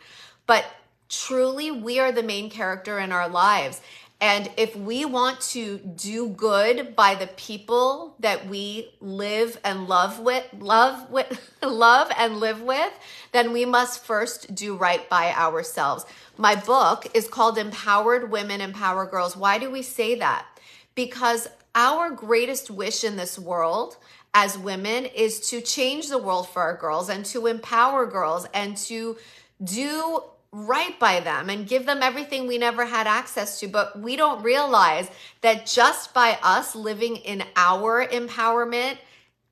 [0.46, 0.66] But
[1.08, 3.80] truly, we are the main character in our lives.
[4.22, 10.20] And if we want to do good by the people that we live and love
[10.20, 12.92] with, love with, love and live with,
[13.32, 16.06] then we must first do right by ourselves.
[16.38, 19.36] My book is called Empowered Women, Empower Girls.
[19.36, 20.46] Why do we say that?
[20.94, 23.96] Because our greatest wish in this world
[24.34, 28.76] as women is to change the world for our girls and to empower girls and
[28.76, 29.16] to
[29.64, 33.68] do right by them and give them everything we never had access to.
[33.68, 35.08] But we don't realize
[35.40, 38.98] that just by us living in our empowerment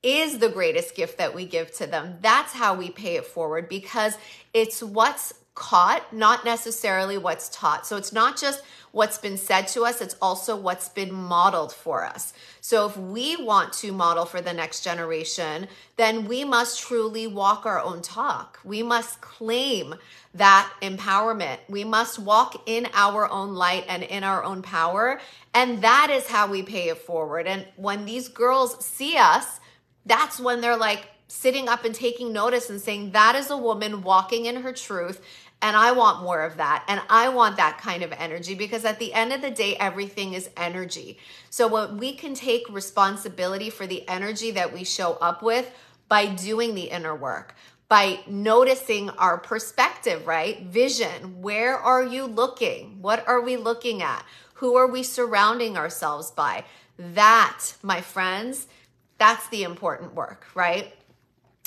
[0.02, 2.18] is the greatest gift that we give to them.
[2.20, 4.16] That's how we pay it forward because
[4.52, 7.86] it's what's caught, not necessarily what's taught.
[7.86, 12.02] So it's not just what's been said to us, it's also what's been modeled for
[12.02, 12.32] us.
[12.62, 15.68] So if we want to model for the next generation,
[15.98, 18.58] then we must truly walk our own talk.
[18.64, 19.96] We must claim
[20.32, 21.58] that empowerment.
[21.68, 25.20] We must walk in our own light and in our own power.
[25.52, 27.46] And that is how we pay it forward.
[27.46, 29.60] And when these girls see us,
[30.06, 34.02] that's when they're like sitting up and taking notice and saying, That is a woman
[34.02, 35.20] walking in her truth.
[35.62, 36.84] And I want more of that.
[36.88, 40.32] And I want that kind of energy because at the end of the day, everything
[40.32, 41.18] is energy.
[41.50, 45.70] So when we can take responsibility for the energy that we show up with
[46.08, 47.54] by doing the inner work,
[47.90, 50.62] by noticing our perspective, right?
[50.62, 51.42] Vision.
[51.42, 53.02] Where are you looking?
[53.02, 54.24] What are we looking at?
[54.54, 56.64] Who are we surrounding ourselves by?
[56.98, 58.66] That, my friends,
[59.18, 60.94] that's the important work, right?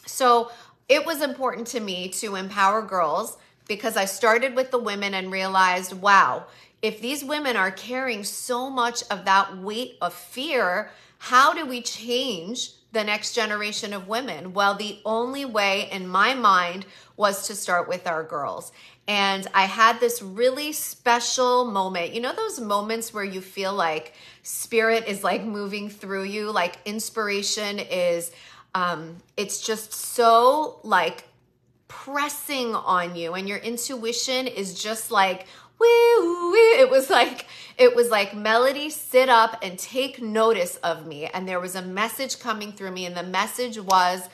[0.06, 0.50] So
[0.90, 5.32] it was important to me to empower girls because I started with the women and
[5.32, 6.46] realized, wow,
[6.82, 11.82] if these women are carrying so much of that weight of fear, how do we
[11.82, 14.54] change the next generation of women?
[14.54, 18.72] Well, the only way in my mind was to start with our girls.
[19.08, 22.14] And I had this really special moment.
[22.14, 26.78] You know, those moments where you feel like spirit is like moving through you, like
[26.86, 28.32] inspiration is,
[28.76, 31.26] um, it's just so like
[31.94, 35.46] pressing on you, and your intuition is just like,
[35.80, 37.46] it was like
[37.78, 41.26] it was like melody sit up and take notice of me.
[41.28, 44.30] And there was a message coming through me and the message was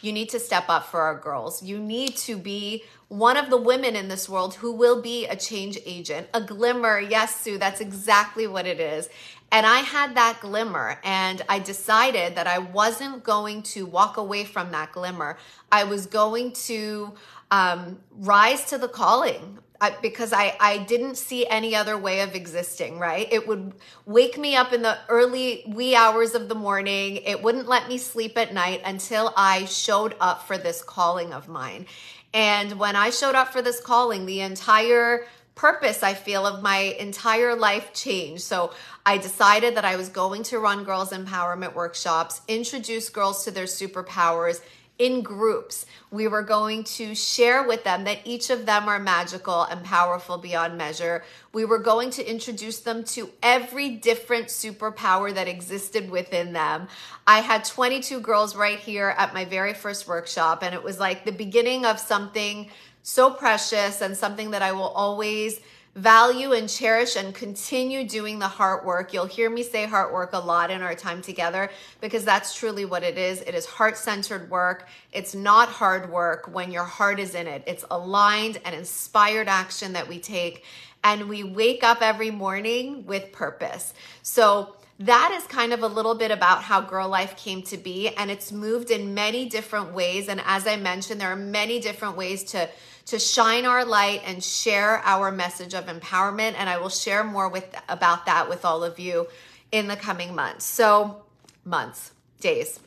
[0.00, 1.62] you need to step up for our girls.
[1.62, 5.36] You need to be one of the women in this world who will be a
[5.36, 6.26] change agent.
[6.34, 6.98] A glimmer.
[6.98, 9.08] Yes sue that's exactly what it is
[9.52, 14.44] and I had that glimmer, and I decided that I wasn't going to walk away
[14.44, 15.36] from that glimmer.
[15.70, 17.12] I was going to
[17.50, 19.58] um, rise to the calling.
[19.78, 23.26] I, because I, I didn't see any other way of existing, right?
[23.32, 23.74] It would
[24.06, 27.16] wake me up in the early wee hours of the morning.
[27.16, 31.48] It wouldn't let me sleep at night until I showed up for this calling of
[31.48, 31.86] mine.
[32.32, 36.78] And when I showed up for this calling, the entire purpose I feel of my
[36.78, 38.42] entire life changed.
[38.42, 38.72] So
[39.04, 43.64] I decided that I was going to run girls empowerment workshops, introduce girls to their
[43.64, 44.60] superpowers,
[44.98, 45.86] in groups.
[46.12, 50.38] We were going to share with them that each of them are magical and powerful
[50.38, 51.24] beyond measure.
[51.52, 56.86] We were going to introduce them to every different superpower that existed within them.
[57.26, 61.24] I had 22 girls right here at my very first workshop, and it was like
[61.24, 62.70] the beginning of something
[63.02, 65.60] so precious and something that I will always
[65.94, 69.12] value and cherish and continue doing the heart work.
[69.12, 72.84] You'll hear me say heart work a lot in our time together because that's truly
[72.86, 73.42] what it is.
[73.42, 74.88] It is heart centered work.
[75.12, 77.62] It's not hard work when your heart is in it.
[77.66, 80.64] It's aligned and inspired action that we take.
[81.04, 83.92] And we wake up every morning with purpose.
[84.22, 88.10] So, that is kind of a little bit about how Girl Life came to be.
[88.10, 90.28] And it's moved in many different ways.
[90.28, 92.68] And as I mentioned, there are many different ways to
[93.06, 96.54] to shine our light and share our message of empowerment.
[96.56, 99.26] And I will share more with about that with all of you
[99.70, 100.64] in the coming months.
[100.64, 101.22] So,
[101.64, 102.80] months, days.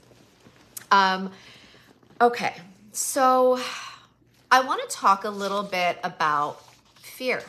[0.91, 1.31] Um,
[2.21, 2.53] okay,
[2.91, 3.59] so
[4.51, 6.63] I want to talk a little bit about
[7.01, 7.43] fear.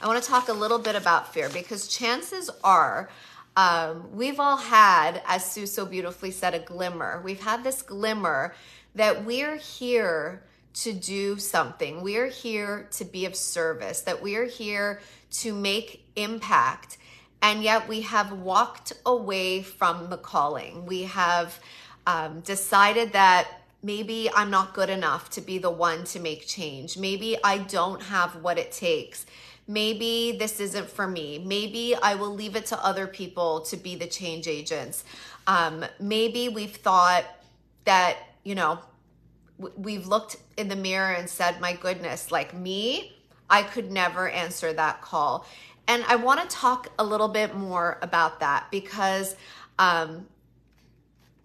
[0.00, 3.08] I want to talk a little bit about fear because chances are
[3.56, 7.20] um, we've all had, as Sue so beautifully said, a glimmer.
[7.22, 8.54] We've had this glimmer
[8.94, 10.42] that we're here
[10.74, 12.02] to do something.
[12.02, 15.00] We're here to be of service, that we're here
[15.32, 16.98] to make impact.
[17.42, 20.86] And yet we have walked away from the calling.
[20.86, 21.58] We have
[22.06, 23.48] um, decided that
[23.82, 26.96] maybe I'm not good enough to be the one to make change.
[26.96, 29.26] Maybe I don't have what it takes.
[29.66, 31.42] Maybe this isn't for me.
[31.44, 35.04] Maybe I will leave it to other people to be the change agents.
[35.46, 37.24] Um, maybe we've thought
[37.84, 38.78] that, you know,
[39.76, 43.16] we've looked in the mirror and said, my goodness, like me,
[43.48, 45.46] I could never answer that call.
[45.88, 49.36] And I want to talk a little bit more about that because
[49.78, 50.26] um,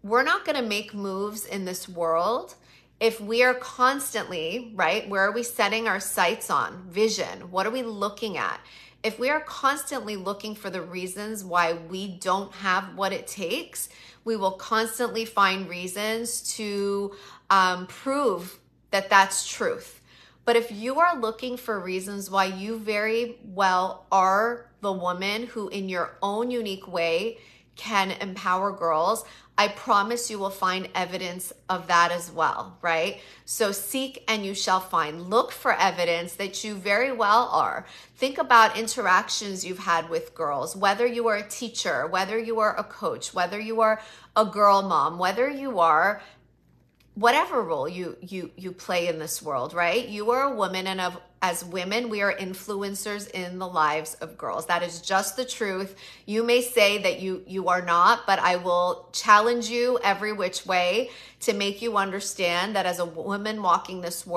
[0.03, 2.55] we're not going to make moves in this world
[2.99, 5.07] if we are constantly, right?
[5.09, 6.83] Where are we setting our sights on?
[6.89, 7.51] Vision.
[7.51, 8.59] What are we looking at?
[9.03, 13.89] If we are constantly looking for the reasons why we don't have what it takes,
[14.23, 17.15] we will constantly find reasons to
[17.49, 18.59] um, prove
[18.91, 20.01] that that's truth.
[20.45, 25.67] But if you are looking for reasons why you very well are the woman who,
[25.67, 27.39] in your own unique way,
[27.75, 29.25] can empower girls,
[29.59, 33.21] I promise you will find evidence of that as well, right?
[33.45, 35.29] So seek and you shall find.
[35.31, 37.87] Look for evidence that you very well are.
[38.15, 42.77] Think about interactions you've had with girls, whether you are a teacher, whether you are
[42.77, 43.99] a coach, whether you are
[44.35, 46.21] a girl mom, whether you are
[47.17, 50.07] whatever role you you you play in this world right?
[50.07, 54.37] You are a woman and of as women we are influencers in the lives of
[54.37, 54.67] girls.
[54.67, 55.95] That is just the truth.
[56.27, 60.65] You may say that you you are not but i will challenge you every which
[60.67, 64.27] way to make you understand that as a woman walking this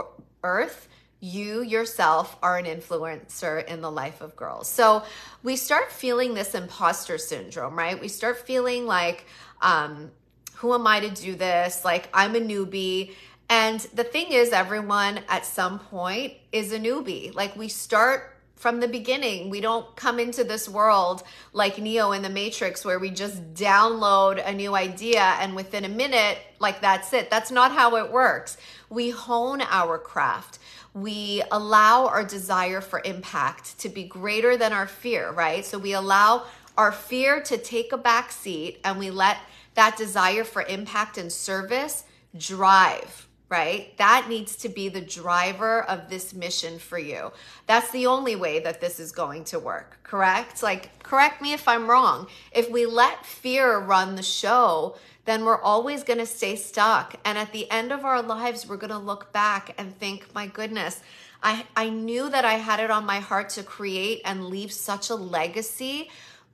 [0.42, 0.88] earth
[1.22, 4.66] you yourself are an influencer in the life of girls.
[4.66, 5.02] So
[5.42, 8.00] we start feeling this imposter syndrome right?
[8.00, 9.26] We start feeling like
[9.60, 10.12] um
[10.60, 11.86] who am I to do this?
[11.86, 13.14] Like, I'm a newbie.
[13.48, 17.34] And the thing is, everyone at some point is a newbie.
[17.34, 19.48] Like, we start from the beginning.
[19.48, 21.22] We don't come into this world
[21.54, 25.88] like Neo in the Matrix where we just download a new idea and within a
[25.88, 27.30] minute, like that's it.
[27.30, 28.58] That's not how it works.
[28.90, 30.58] We hone our craft.
[30.92, 35.64] We allow our desire for impact to be greater than our fear, right?
[35.64, 36.44] So we allow
[36.76, 39.38] our fear to take a back seat and we let
[39.80, 42.04] that desire for impact and service
[42.36, 43.96] drive right?
[43.96, 47.32] That needs to be the driver of this mission for you.
[47.66, 50.62] That's the only way that this is going to work, correct?
[50.62, 52.28] Like, correct me if I'm wrong.
[52.52, 57.16] If we let fear run the show, then we're always going to stay stuck.
[57.24, 60.46] And at the end of our lives, we're going to look back and think, my
[60.46, 61.02] goodness,
[61.42, 65.10] I, I knew that I had it on my heart to create and leave such
[65.10, 66.08] a legacy,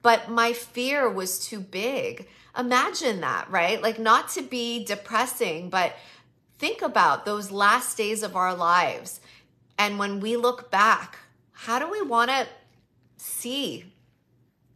[0.07, 2.29] but my fear was too big.
[2.57, 3.83] Imagine that, right?
[3.83, 5.97] Like, not to be depressing, but
[6.59, 9.21] think about those last days of our lives.
[9.77, 11.19] And when we look back,
[11.51, 12.47] how do we want to
[13.17, 13.93] see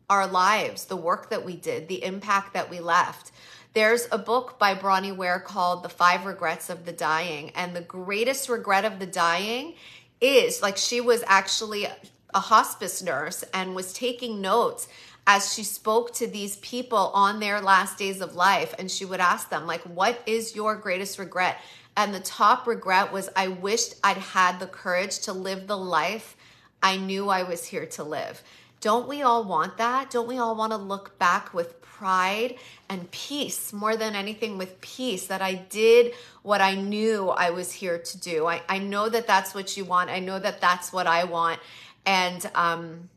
[0.09, 3.31] our lives, the work that we did, the impact that we left?
[3.73, 7.51] There's a book by Bronnie Ware called The Five Regrets of the Dying.
[7.51, 9.75] And the greatest regret of the dying
[10.21, 11.87] is like she was actually
[12.35, 14.89] a hospice nurse and was taking notes
[15.33, 19.21] as she spoke to these people on their last days of life and she would
[19.21, 21.61] ask them like what is your greatest regret?
[21.97, 26.37] And the top regret was i wished i'd had the courage to live the life
[26.83, 28.43] i knew i was here to live.
[28.81, 30.11] Don't we all want that?
[30.11, 32.57] Don't we all want to look back with pride
[32.89, 36.13] and peace more than anything with peace that i did
[36.43, 38.47] what i knew i was here to do?
[38.47, 40.11] I, I know that that's what you want.
[40.11, 41.61] I know that that's what i want.
[42.05, 43.11] And um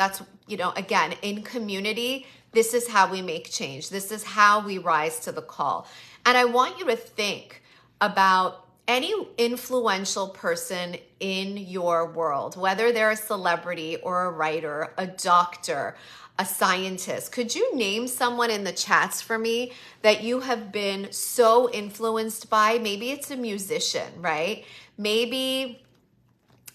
[0.00, 3.90] that's, you know, again, in community, this is how we make change.
[3.90, 5.86] This is how we rise to the call.
[6.26, 7.62] And I want you to think
[8.00, 15.06] about any influential person in your world, whether they're a celebrity or a writer, a
[15.06, 15.96] doctor,
[16.40, 17.30] a scientist.
[17.30, 22.50] Could you name someone in the chats for me that you have been so influenced
[22.50, 22.78] by?
[22.78, 24.64] Maybe it's a musician, right?
[24.98, 25.84] Maybe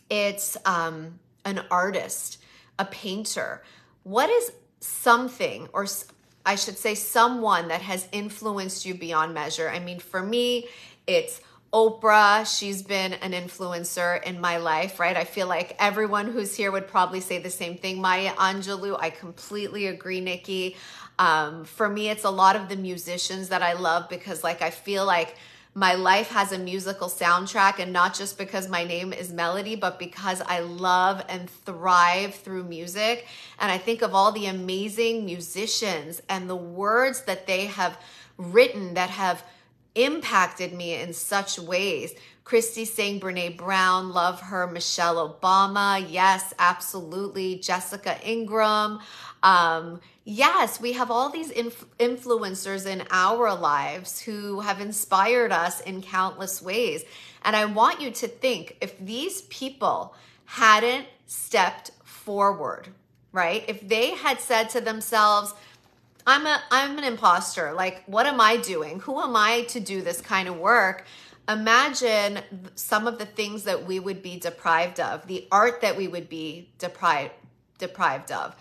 [0.09, 2.37] it's um, an artist
[2.77, 3.63] a painter,
[4.03, 5.85] what is something, or
[6.45, 9.69] I should say, someone that has influenced you beyond measure?
[9.69, 10.67] I mean, for me,
[11.07, 11.41] it's
[11.73, 15.17] Oprah, she's been an influencer in my life, right?
[15.17, 17.99] I feel like everyone who's here would probably say the same thing.
[17.99, 20.77] Maya Angelou, I completely agree, Nikki.
[21.19, 24.69] Um, for me, it's a lot of the musicians that I love because, like, I
[24.69, 25.35] feel like
[25.77, 29.99] my life has a musical soundtrack, and not just because my name is Melody, but
[29.99, 33.27] because I love and thrive through music.
[33.59, 37.99] And I think of all the amazing musicians and the words that they have
[38.37, 39.43] written that have
[39.95, 42.13] impacted me in such ways.
[42.45, 44.67] Christy saying Brene Brown, love her.
[44.67, 47.55] Michelle Obama, yes, absolutely.
[47.55, 48.99] Jessica Ingram.
[49.45, 55.81] Um, yes, we have all these inf- influencers in our lives who have inspired us
[55.81, 57.05] in countless ways.
[57.43, 60.15] And I want you to think if these people
[60.45, 62.89] hadn't stepped forward,
[63.31, 63.63] right?
[63.67, 65.53] If they had said to themselves,
[66.25, 67.71] I'm a I'm an imposter.
[67.71, 68.99] Like what am I doing?
[69.01, 71.05] Who am I to do this kind of work?
[71.47, 72.39] Imagine
[72.73, 76.29] some of the things that we would be deprived of, the art that we would
[76.29, 77.33] be deprived
[77.77, 78.55] deprived of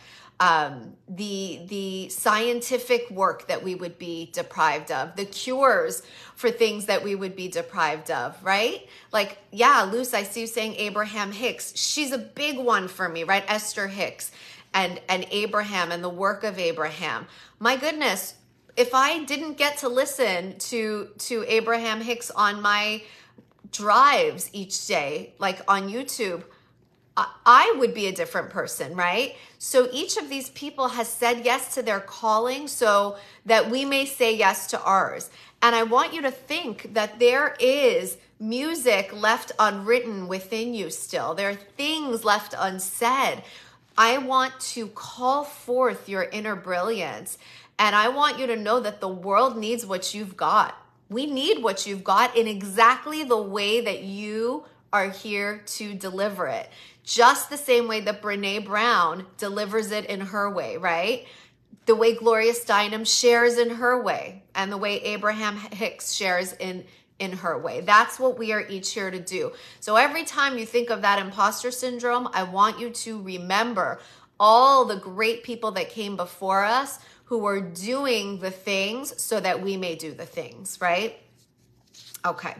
[0.44, 6.02] um, the the scientific work that we would be deprived of, the cures
[6.36, 8.86] for things that we would be deprived of, right?
[9.10, 11.72] Like, yeah, Luce, I see you saying Abraham Hicks.
[11.76, 13.42] She's a big one for me, right?
[13.48, 14.32] Esther Hicks
[14.74, 17.26] and and Abraham and the work of Abraham.
[17.58, 18.34] My goodness,
[18.76, 23.02] if I didn't get to listen to to Abraham Hicks on my
[23.72, 26.44] drives each day, like on YouTube,
[27.16, 29.36] I would be a different person, right?
[29.58, 34.04] So each of these people has said yes to their calling so that we may
[34.04, 35.30] say yes to ours.
[35.62, 41.34] And I want you to think that there is music left unwritten within you still.
[41.34, 43.42] There are things left unsaid.
[43.96, 47.38] I want to call forth your inner brilliance.
[47.78, 50.76] And I want you to know that the world needs what you've got.
[51.08, 56.46] We need what you've got in exactly the way that you are here to deliver
[56.46, 56.68] it
[57.04, 61.26] just the same way that Brene Brown delivers it in her way, right?
[61.86, 66.84] The way Gloria Steinem shares in her way, and the way Abraham Hicks shares in
[67.20, 67.80] in her way.
[67.80, 69.52] That's what we are each here to do.
[69.80, 74.00] So every time you think of that imposter syndrome, I want you to remember
[74.40, 79.62] all the great people that came before us who were doing the things so that
[79.62, 81.18] we may do the things, right?
[82.26, 82.54] Okay.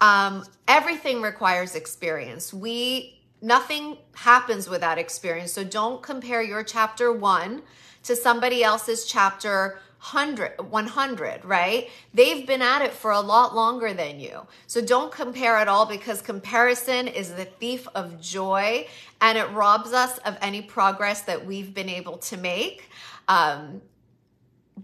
[0.00, 2.52] Um, everything requires experience.
[2.52, 5.52] We Nothing happens with that experience.
[5.52, 7.60] So don't compare your chapter one
[8.04, 11.90] to somebody else's chapter 100, 100, right?
[12.14, 14.46] They've been at it for a lot longer than you.
[14.66, 18.86] So don't compare at all because comparison is the thief of joy
[19.20, 22.88] and it robs us of any progress that we've been able to make.
[23.28, 23.82] Um,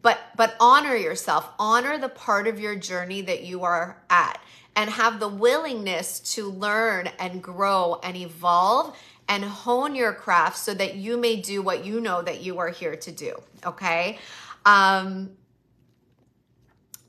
[0.03, 4.41] but but honor yourself honor the part of your journey that you are at
[4.77, 8.97] and have the willingness to learn and grow and evolve
[9.29, 12.69] and hone your craft so that you may do what you know that you are
[12.69, 13.35] here to do.
[13.65, 14.19] Okay.
[14.65, 15.31] Um,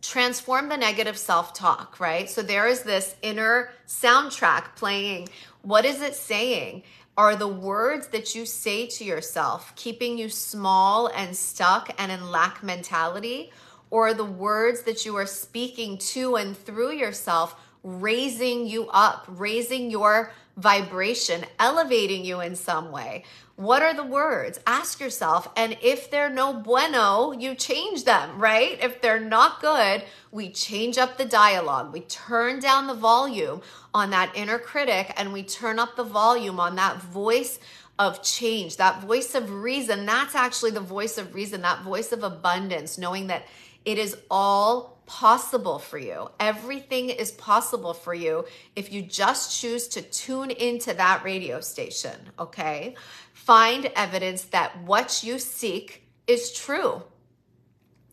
[0.02, 2.30] transform the negative self talk, right?
[2.30, 5.30] So there is this inner soundtrack playing.
[5.62, 6.84] What is it saying?
[7.18, 12.32] Are the words that you say to yourself keeping you small and stuck and in
[12.32, 13.52] lack mentality?
[13.92, 19.92] Or the words that you are speaking to and through yourself raising you up, raising
[19.92, 23.24] your vibration, elevating you in some way.
[23.56, 24.60] What are the words?
[24.66, 25.48] Ask yourself.
[25.56, 28.78] And if they're no bueno, you change them, right?
[28.82, 31.94] If they're not good, we change up the dialogue.
[31.94, 33.62] We turn down the volume
[33.94, 37.60] on that inner critic and we turn up the volume on that voice
[38.00, 40.06] of change, that voice of reason.
[40.06, 43.46] That's actually the voice of reason, that voice of abundance, knowing that
[43.86, 46.30] it is all possible for you.
[46.40, 52.16] Everything is possible for you if you just choose to tune into that radio station,
[52.40, 52.96] okay?
[53.34, 57.04] Find evidence that what you seek is true.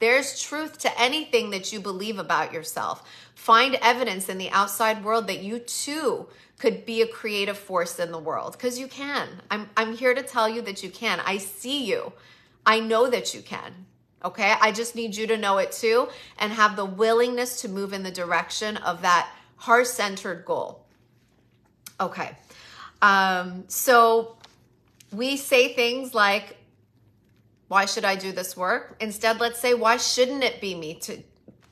[0.00, 3.08] There's truth to anything that you believe about yourself.
[3.34, 8.10] Find evidence in the outside world that you too could be a creative force in
[8.10, 9.28] the world because you can.
[9.50, 11.20] I'm, I'm here to tell you that you can.
[11.24, 12.12] I see you.
[12.66, 13.86] I know that you can.
[14.24, 14.54] Okay.
[14.60, 16.08] I just need you to know it too
[16.38, 20.84] and have the willingness to move in the direction of that heart centered goal.
[22.00, 22.36] Okay.
[23.02, 24.36] Um, so
[25.12, 26.56] we say things like,
[27.68, 28.96] why should I do this work?
[29.00, 31.22] Instead, let's say, why shouldn't it be me to,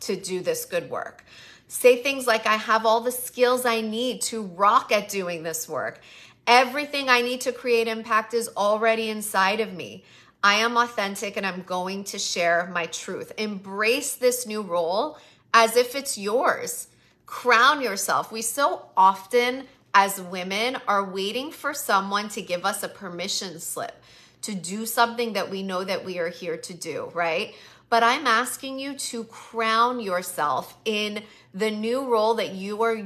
[0.00, 1.24] to do this good work?
[1.68, 5.68] Say things like, I have all the skills I need to rock at doing this
[5.68, 6.00] work.
[6.46, 10.04] Everything I need to create impact is already inside of me.
[10.42, 13.32] I am authentic and I'm going to share my truth.
[13.36, 15.18] Embrace this new role
[15.52, 16.88] as if it's yours.
[17.26, 18.30] Crown yourself.
[18.30, 24.00] We so often, as women, are waiting for someone to give us a permission slip
[24.42, 27.54] to do something that we know that we are here to do, right?
[27.88, 31.22] but I'm asking you to crown yourself in
[31.54, 32.96] the new role that you are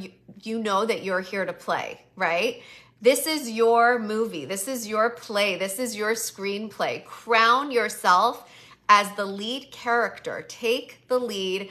[0.42, 2.62] you know that you're here to play, right?
[3.02, 4.44] This is your movie.
[4.44, 5.56] This is your play.
[5.56, 7.04] This is your screenplay.
[7.06, 8.46] Crown yourself
[8.90, 10.44] as the lead character.
[10.48, 11.70] Take the lead,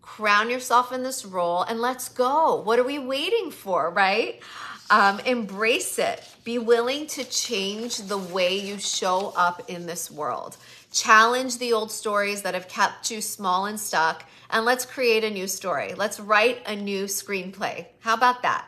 [0.00, 2.62] crown yourself in this role, and let's go.
[2.62, 4.40] What are we waiting for, right?
[4.88, 6.26] Um, embrace it.
[6.44, 10.56] Be willing to change the way you show up in this world.
[10.92, 15.30] Challenge the old stories that have kept you small and stuck, and let's create a
[15.30, 15.92] new story.
[15.94, 17.86] Let's write a new screenplay.
[18.00, 18.66] How about that?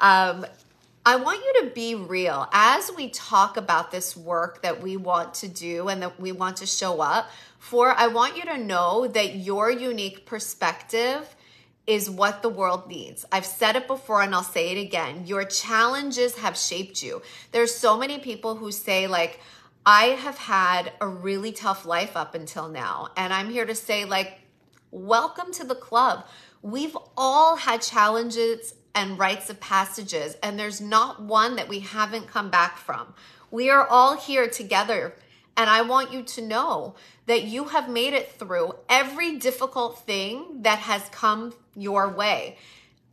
[0.00, 0.46] Um,
[1.08, 2.46] I want you to be real.
[2.52, 6.58] As we talk about this work that we want to do and that we want
[6.58, 11.34] to show up for, I want you to know that your unique perspective
[11.86, 13.24] is what the world needs.
[13.32, 15.26] I've said it before and I'll say it again.
[15.26, 17.22] Your challenges have shaped you.
[17.52, 19.40] There's so many people who say like
[19.86, 24.04] I have had a really tough life up until now and I'm here to say
[24.04, 24.40] like
[24.90, 26.26] welcome to the club.
[26.60, 32.26] We've all had challenges and rites of passages and there's not one that we haven't
[32.26, 33.14] come back from.
[33.48, 35.14] We are all here together
[35.56, 36.96] and I want you to know
[37.26, 42.58] that you have made it through every difficult thing that has come your way.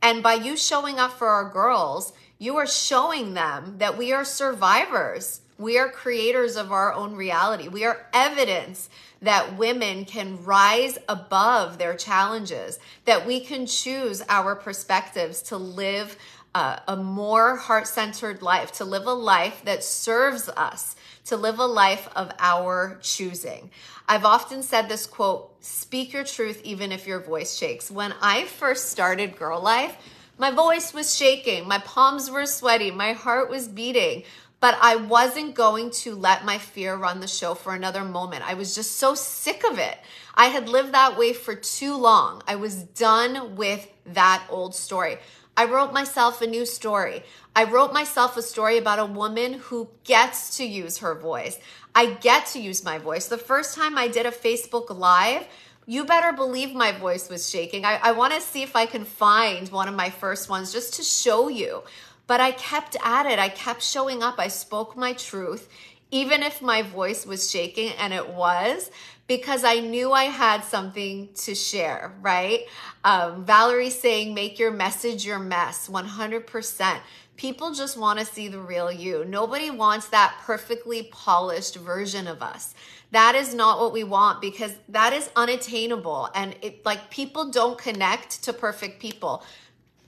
[0.02, 4.24] And by you showing up for our girls, you are showing them that we are
[4.24, 5.42] survivors.
[5.58, 7.68] We are creators of our own reality.
[7.68, 8.90] We are evidence
[9.22, 16.16] that women can rise above their challenges, that we can choose our perspectives to live
[16.54, 20.96] uh, a more heart centered life, to live a life that serves us,
[21.26, 23.70] to live a life of our choosing.
[24.08, 27.90] I've often said this quote speak your truth even if your voice shakes.
[27.90, 29.92] When I first started GiRLiFE,
[30.38, 34.22] my voice was shaking, my palms were sweaty, my heart was beating
[34.60, 38.48] but I wasn't going to let my fear run the show for another moment.
[38.48, 39.98] I was just so sick of it.
[40.34, 42.42] I had lived that way for too long.
[42.46, 45.18] I was done with that old story.
[45.56, 47.22] I wrote myself a new story.
[47.54, 51.58] I wrote myself a story about a woman who gets to use her voice.
[51.94, 53.28] I get to use my voice.
[53.28, 55.46] The first time I did a Facebook Live,
[55.86, 57.84] you better believe my voice was shaking.
[57.84, 60.94] I, I want to see if I can find one of my first ones just
[60.94, 61.84] to show you.
[62.26, 63.38] But I kept at it.
[63.38, 64.38] I kept showing up.
[64.38, 65.68] I spoke my truth,
[66.10, 68.90] even if my voice was shaking, and it was
[69.26, 72.60] because I knew I had something to share, right?
[73.04, 77.00] Um, Valerie saying, make your message your mess, 100%.
[77.36, 79.24] People just want to see the real you.
[79.24, 82.74] Nobody wants that perfectly polished version of us.
[83.10, 86.30] That is not what we want because that is unattainable.
[86.34, 89.44] And it like people don't connect to perfect people.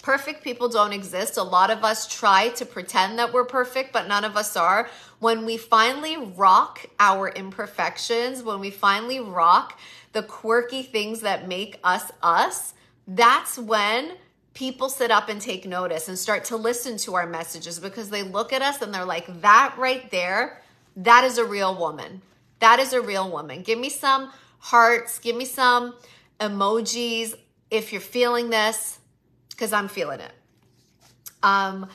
[0.08, 1.36] Perfect people don't exist.
[1.36, 4.88] A lot of us try to pretend that we're perfect, but none of us are.
[5.18, 9.78] When we finally rock our imperfections, when we finally rock
[10.14, 12.72] the quirky things that make us us,
[13.06, 14.12] that's when
[14.54, 18.22] people sit up and take notice and start to listen to our messages because they
[18.22, 20.62] look at us and they're like, that right there,
[20.96, 22.22] that is a real woman.
[22.60, 23.60] That is a real woman.
[23.60, 25.96] Give me some hearts, give me some
[26.40, 27.34] emojis
[27.70, 28.97] if you're feeling this
[29.58, 30.30] because I'm feeling it.
[31.42, 31.88] Um,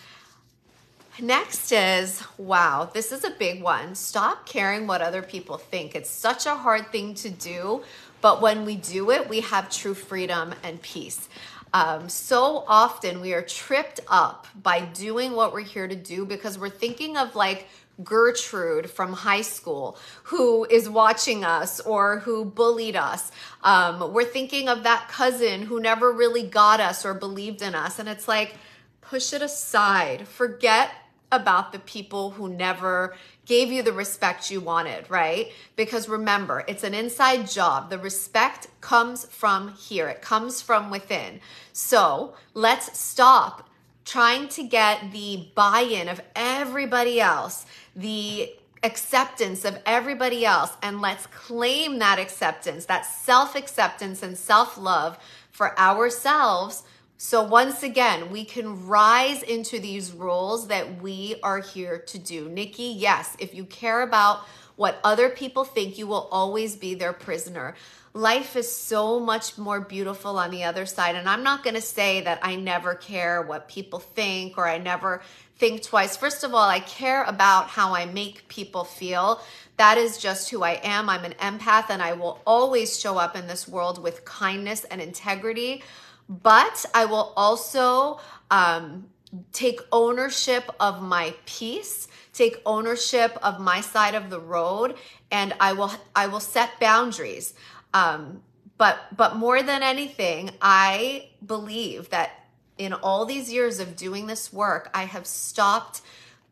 [1.22, 3.95] next is wow, this is a big one.
[3.95, 5.95] Stop caring what other people think.
[5.95, 7.84] It's such a hard thing to do,
[8.20, 11.30] but when we do it, we have true freedom and peace.
[11.74, 16.59] Um, so often we are tripped up by doing what we're here to do because
[16.59, 17.68] we're thinking of like
[18.03, 23.31] Gertrude from high school who is watching us or who bullied us.
[23.61, 27.99] Um, we're thinking of that cousin who never really got us or believed in us.
[27.99, 28.55] And it's like,
[29.01, 30.27] push it aside.
[30.27, 30.91] Forget
[31.31, 33.15] about the people who never
[33.45, 35.51] gave you the respect you wanted, right?
[35.75, 37.89] Because remember, it's an inside job.
[37.89, 41.41] The respect comes from here, it comes from within.
[41.73, 43.69] So let's stop
[44.06, 48.51] trying to get the buy in of everybody else, the
[48.84, 55.18] acceptance of everybody else, and let's claim that acceptance, that self acceptance and self love
[55.51, 56.84] for ourselves.
[57.18, 62.49] So, once again, we can rise into these roles that we are here to do.
[62.49, 64.41] Nikki, yes, if you care about
[64.76, 67.76] what other people think, you will always be their prisoner
[68.13, 71.15] life is so much more beautiful on the other side.
[71.15, 74.78] And I'm not going to say that I never care what people think or I
[74.78, 75.21] never
[75.57, 76.15] think twice.
[76.15, 79.41] First of all, I care about how I make people feel.
[79.78, 81.09] That is just who I am.
[81.09, 85.01] I'm an empath and I will always show up in this world with kindness and
[85.01, 85.84] integrity.
[86.30, 88.19] But I will also
[88.51, 89.07] um,
[89.51, 94.95] take ownership of my peace, take ownership of my side of the road,
[95.31, 97.53] and I will I will set boundaries.
[97.93, 98.41] Um,
[98.77, 102.31] but but more than anything, I believe that
[102.77, 106.01] in all these years of doing this work, I have stopped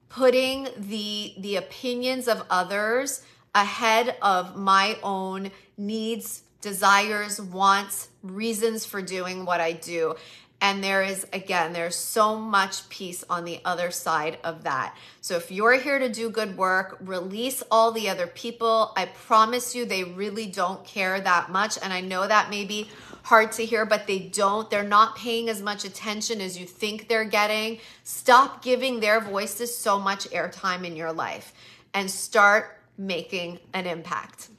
[0.08, 3.24] putting the the opinions of others
[3.54, 10.16] ahead of my own needs, desires, wants, reasons for doing what I do.
[10.64, 14.96] And there is, again, there's so much peace on the other side of that.
[15.20, 18.94] So if you're here to do good work, release all the other people.
[18.96, 21.80] I promise you, they really don't care that much.
[21.82, 22.90] And I know that may be
[23.24, 24.70] hard to hear, but they don't.
[24.70, 27.80] They're not paying as much attention as you think they're getting.
[28.04, 31.54] Stop giving their voices so much airtime in your life
[31.94, 34.50] and start making an impact.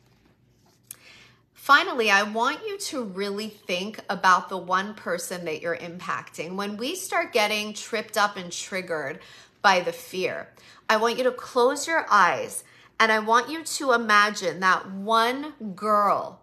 [1.62, 6.56] Finally, I want you to really think about the one person that you're impacting.
[6.56, 9.20] When we start getting tripped up and triggered
[9.62, 10.48] by the fear,
[10.88, 12.64] I want you to close your eyes
[12.98, 16.40] and I want you to imagine that one girl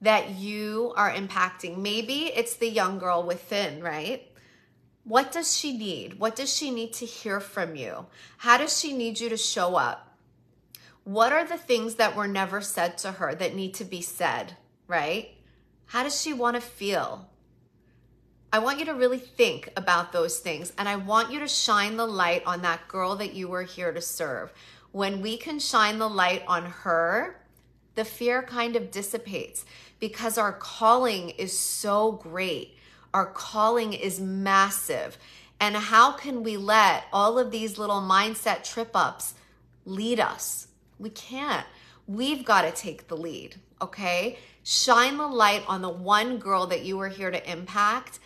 [0.00, 1.78] that you are impacting.
[1.78, 4.28] Maybe it's the young girl within, right?
[5.04, 6.18] What does she need?
[6.18, 8.06] What does she need to hear from you?
[8.38, 10.05] How does she need you to show up?
[11.06, 14.56] What are the things that were never said to her that need to be said,
[14.88, 15.30] right?
[15.84, 17.30] How does she want to feel?
[18.52, 21.96] I want you to really think about those things and I want you to shine
[21.96, 24.52] the light on that girl that you were here to serve.
[24.90, 27.40] When we can shine the light on her,
[27.94, 29.64] the fear kind of dissipates
[30.00, 32.78] because our calling is so great.
[33.14, 35.18] Our calling is massive.
[35.60, 39.34] And how can we let all of these little mindset trip ups
[39.84, 40.65] lead us?
[40.98, 41.66] We can't.
[42.06, 44.38] We've got to take the lead, okay?
[44.62, 48.18] Shine the light on the one girl that you were here to impact,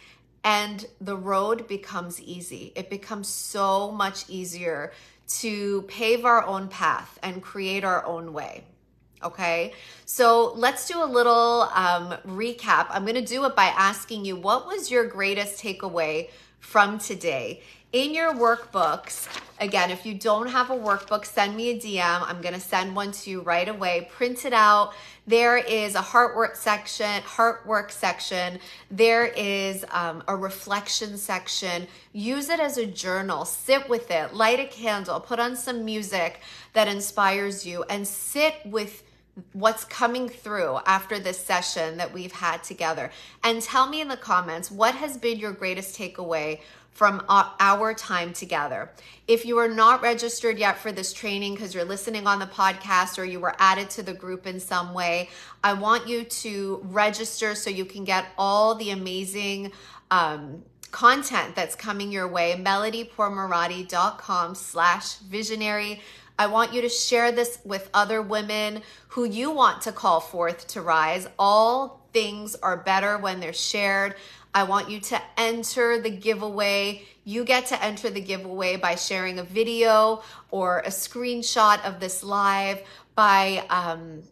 [0.45, 2.73] and the road becomes easy.
[2.77, 4.93] It becomes so much easier
[5.29, 8.65] to pave our own path and create our own way.
[9.23, 9.75] Okay,
[10.07, 12.87] so let's do a little um, recap.
[12.89, 17.63] I'm going to do it by asking you what was your greatest takeaway from today?
[17.93, 19.27] In your workbooks,
[19.59, 22.23] again, if you don't have a workbook, send me a DM.
[22.23, 24.09] I'm going to send one to you right away.
[24.13, 24.93] Print it out.
[25.27, 28.61] There is a heartwork section, heartwork section.
[28.93, 31.89] There is um, a reflection section.
[32.13, 33.45] Use it as a journal.
[33.45, 34.35] Sit with it.
[34.35, 35.19] Light a candle.
[35.19, 36.41] Put on some music
[36.75, 39.03] that inspires you and sit with
[39.53, 43.11] what's coming through after this session that we've had together.
[43.43, 46.61] And tell me in the comments what has been your greatest takeaway
[46.93, 48.91] from our time together.
[49.27, 53.19] If you are not registered yet for this training because you're listening on the podcast
[53.19, 55.31] or you were added to the group in some way,
[55.65, 59.73] I want you to register so you can get all the amazing
[60.11, 62.55] um, content that's coming your way.
[62.59, 66.01] melodypourmoradi.com slash visionary.
[66.39, 70.67] I want you to share this with other women who you want to call forth
[70.69, 71.29] to rise.
[71.39, 74.15] All things are better when they're shared.
[74.55, 77.03] I want you to enter the giveaway.
[77.25, 82.25] You get to enter the giveaway by sharing a video or a screenshot of this
[82.25, 82.83] live,
[83.15, 84.23] by um,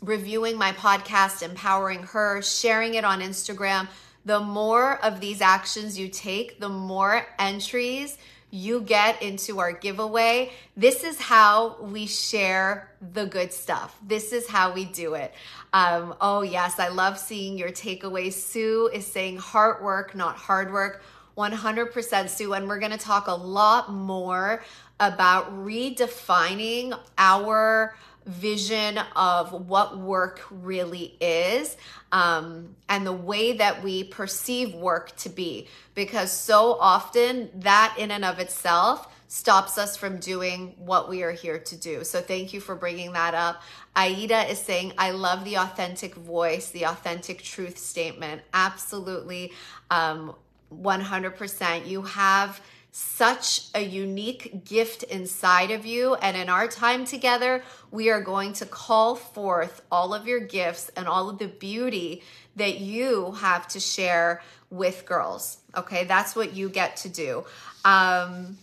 [0.00, 3.88] reviewing my podcast, Empowering Her, sharing it on Instagram.
[4.24, 8.18] The more of these actions you take, the more entries
[8.50, 10.50] you get into our giveaway.
[10.76, 13.98] This is how we share the good stuff.
[14.06, 15.34] This is how we do it.
[15.72, 18.34] Um, oh, yes, I love seeing your takeaways.
[18.34, 21.02] Sue is saying hard work, not hard work.
[21.36, 22.52] 100% Sue.
[22.52, 24.62] And we're going to talk a lot more
[24.98, 27.94] about redefining our
[28.26, 31.76] vision of what work really is
[32.12, 35.66] um, and the way that we perceive work to be.
[35.94, 41.32] Because so often that, in and of itself, stops us from doing what we are
[41.32, 42.02] here to do.
[42.02, 43.62] So, thank you for bringing that up.
[43.94, 48.42] Aida is saying, I love the authentic voice, the authentic truth statement.
[48.52, 49.52] Absolutely.
[49.90, 50.34] Um,
[50.74, 51.86] 100%.
[51.86, 52.60] You have
[52.90, 56.14] such a unique gift inside of you.
[56.16, 60.90] And in our time together, we are going to call forth all of your gifts
[60.96, 62.22] and all of the beauty
[62.56, 65.58] that you have to share with girls.
[65.76, 67.44] Okay, that's what you get to do.
[67.84, 68.58] Um,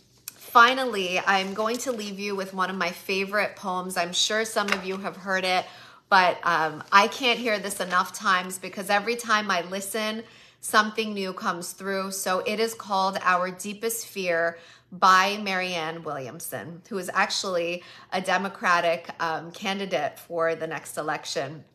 [0.55, 3.97] finally, I'm going to leave you with one of my favorite poems.
[3.97, 5.65] I'm sure some of you have heard it,
[6.07, 10.23] but um, I can't hear this enough times because every time I listen,
[10.61, 12.11] something new comes through.
[12.11, 14.57] So it is called Our Deepest Fear
[14.93, 17.83] by Marianne Williamson, who is actually
[18.13, 21.65] a Democratic um, candidate for the next election.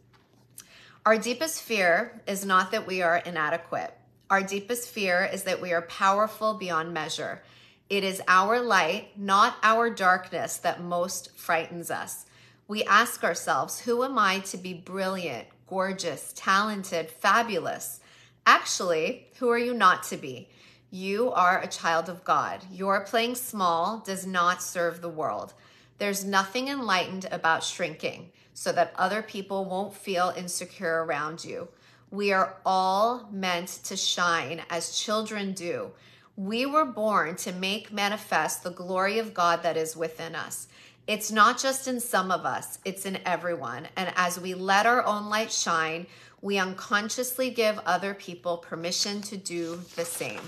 [1.05, 3.95] Our deepest fear is not that we are inadequate.
[4.31, 7.43] Our deepest fear is that we are powerful beyond measure.
[7.91, 12.25] It is our light, not our darkness, that most frightens us.
[12.69, 17.99] We ask ourselves, who am I to be brilliant, gorgeous, talented, fabulous?
[18.47, 20.49] Actually, who are you not to be?
[20.93, 22.65] You are a child of God.
[22.71, 25.53] Your playing small does not serve the world.
[25.99, 31.67] There's nothing enlightened about shrinking so that other people won't feel insecure around you.
[32.13, 35.91] We are all meant to shine as children do.
[36.37, 40.69] We were born to make manifest the glory of God that is within us.
[41.07, 43.89] It's not just in some of us, it's in everyone.
[43.97, 46.07] And as we let our own light shine,
[46.41, 50.41] we unconsciously give other people permission to do the same.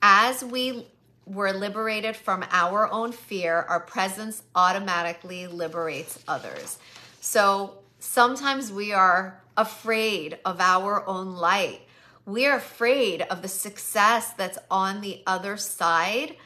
[0.00, 0.86] As we
[1.26, 6.78] were liberated from our own fear, our presence automatically liberates others.
[7.20, 11.82] So sometimes we are afraid of our own light.
[12.24, 16.36] We're afraid of the success that's on the other side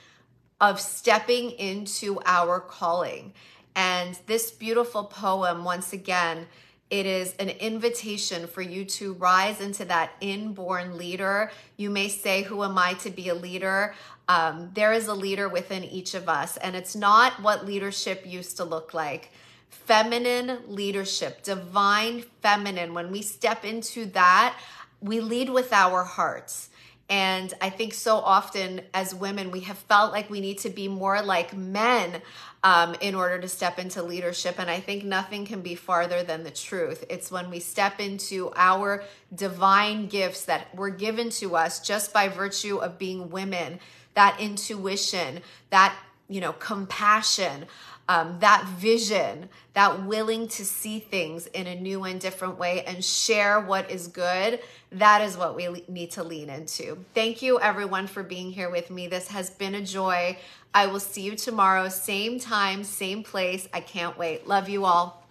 [0.59, 3.35] of stepping into our calling.
[3.75, 6.47] And this beautiful poem, once again,
[6.89, 11.51] it is an invitation for you to rise into that inborn leader.
[11.77, 13.95] You may say, Who am I to be a leader?
[14.29, 18.57] Um, there is a leader within each of us, and it's not what leadership used
[18.57, 19.31] to look like.
[19.69, 24.57] Feminine leadership, divine feminine, when we step into that,
[25.01, 26.71] we lead with our hearts.
[27.09, 30.89] And I think so often as women, we have felt like we need to be
[30.89, 32.21] more like men
[32.65, 34.59] um, in order to step into leadership.
[34.59, 37.05] And I think nothing can be farther than the truth.
[37.09, 42.27] It's when we step into our divine gifts that were given to us just by
[42.27, 43.79] virtue of being women,
[44.15, 45.97] that intuition, that,
[46.29, 47.67] you know, compassion
[48.09, 53.05] um, that vision, that willing to see things in a new and different way and
[53.05, 54.61] share what is good,
[54.93, 57.05] that is what we need to lean into.
[57.15, 59.09] Thank you, everyone, for being here with me.
[59.09, 60.39] This has been a joy.
[60.73, 63.69] I will see you tomorrow, same time, same place.
[63.73, 64.47] I can't wait.
[64.47, 65.23] Love you all.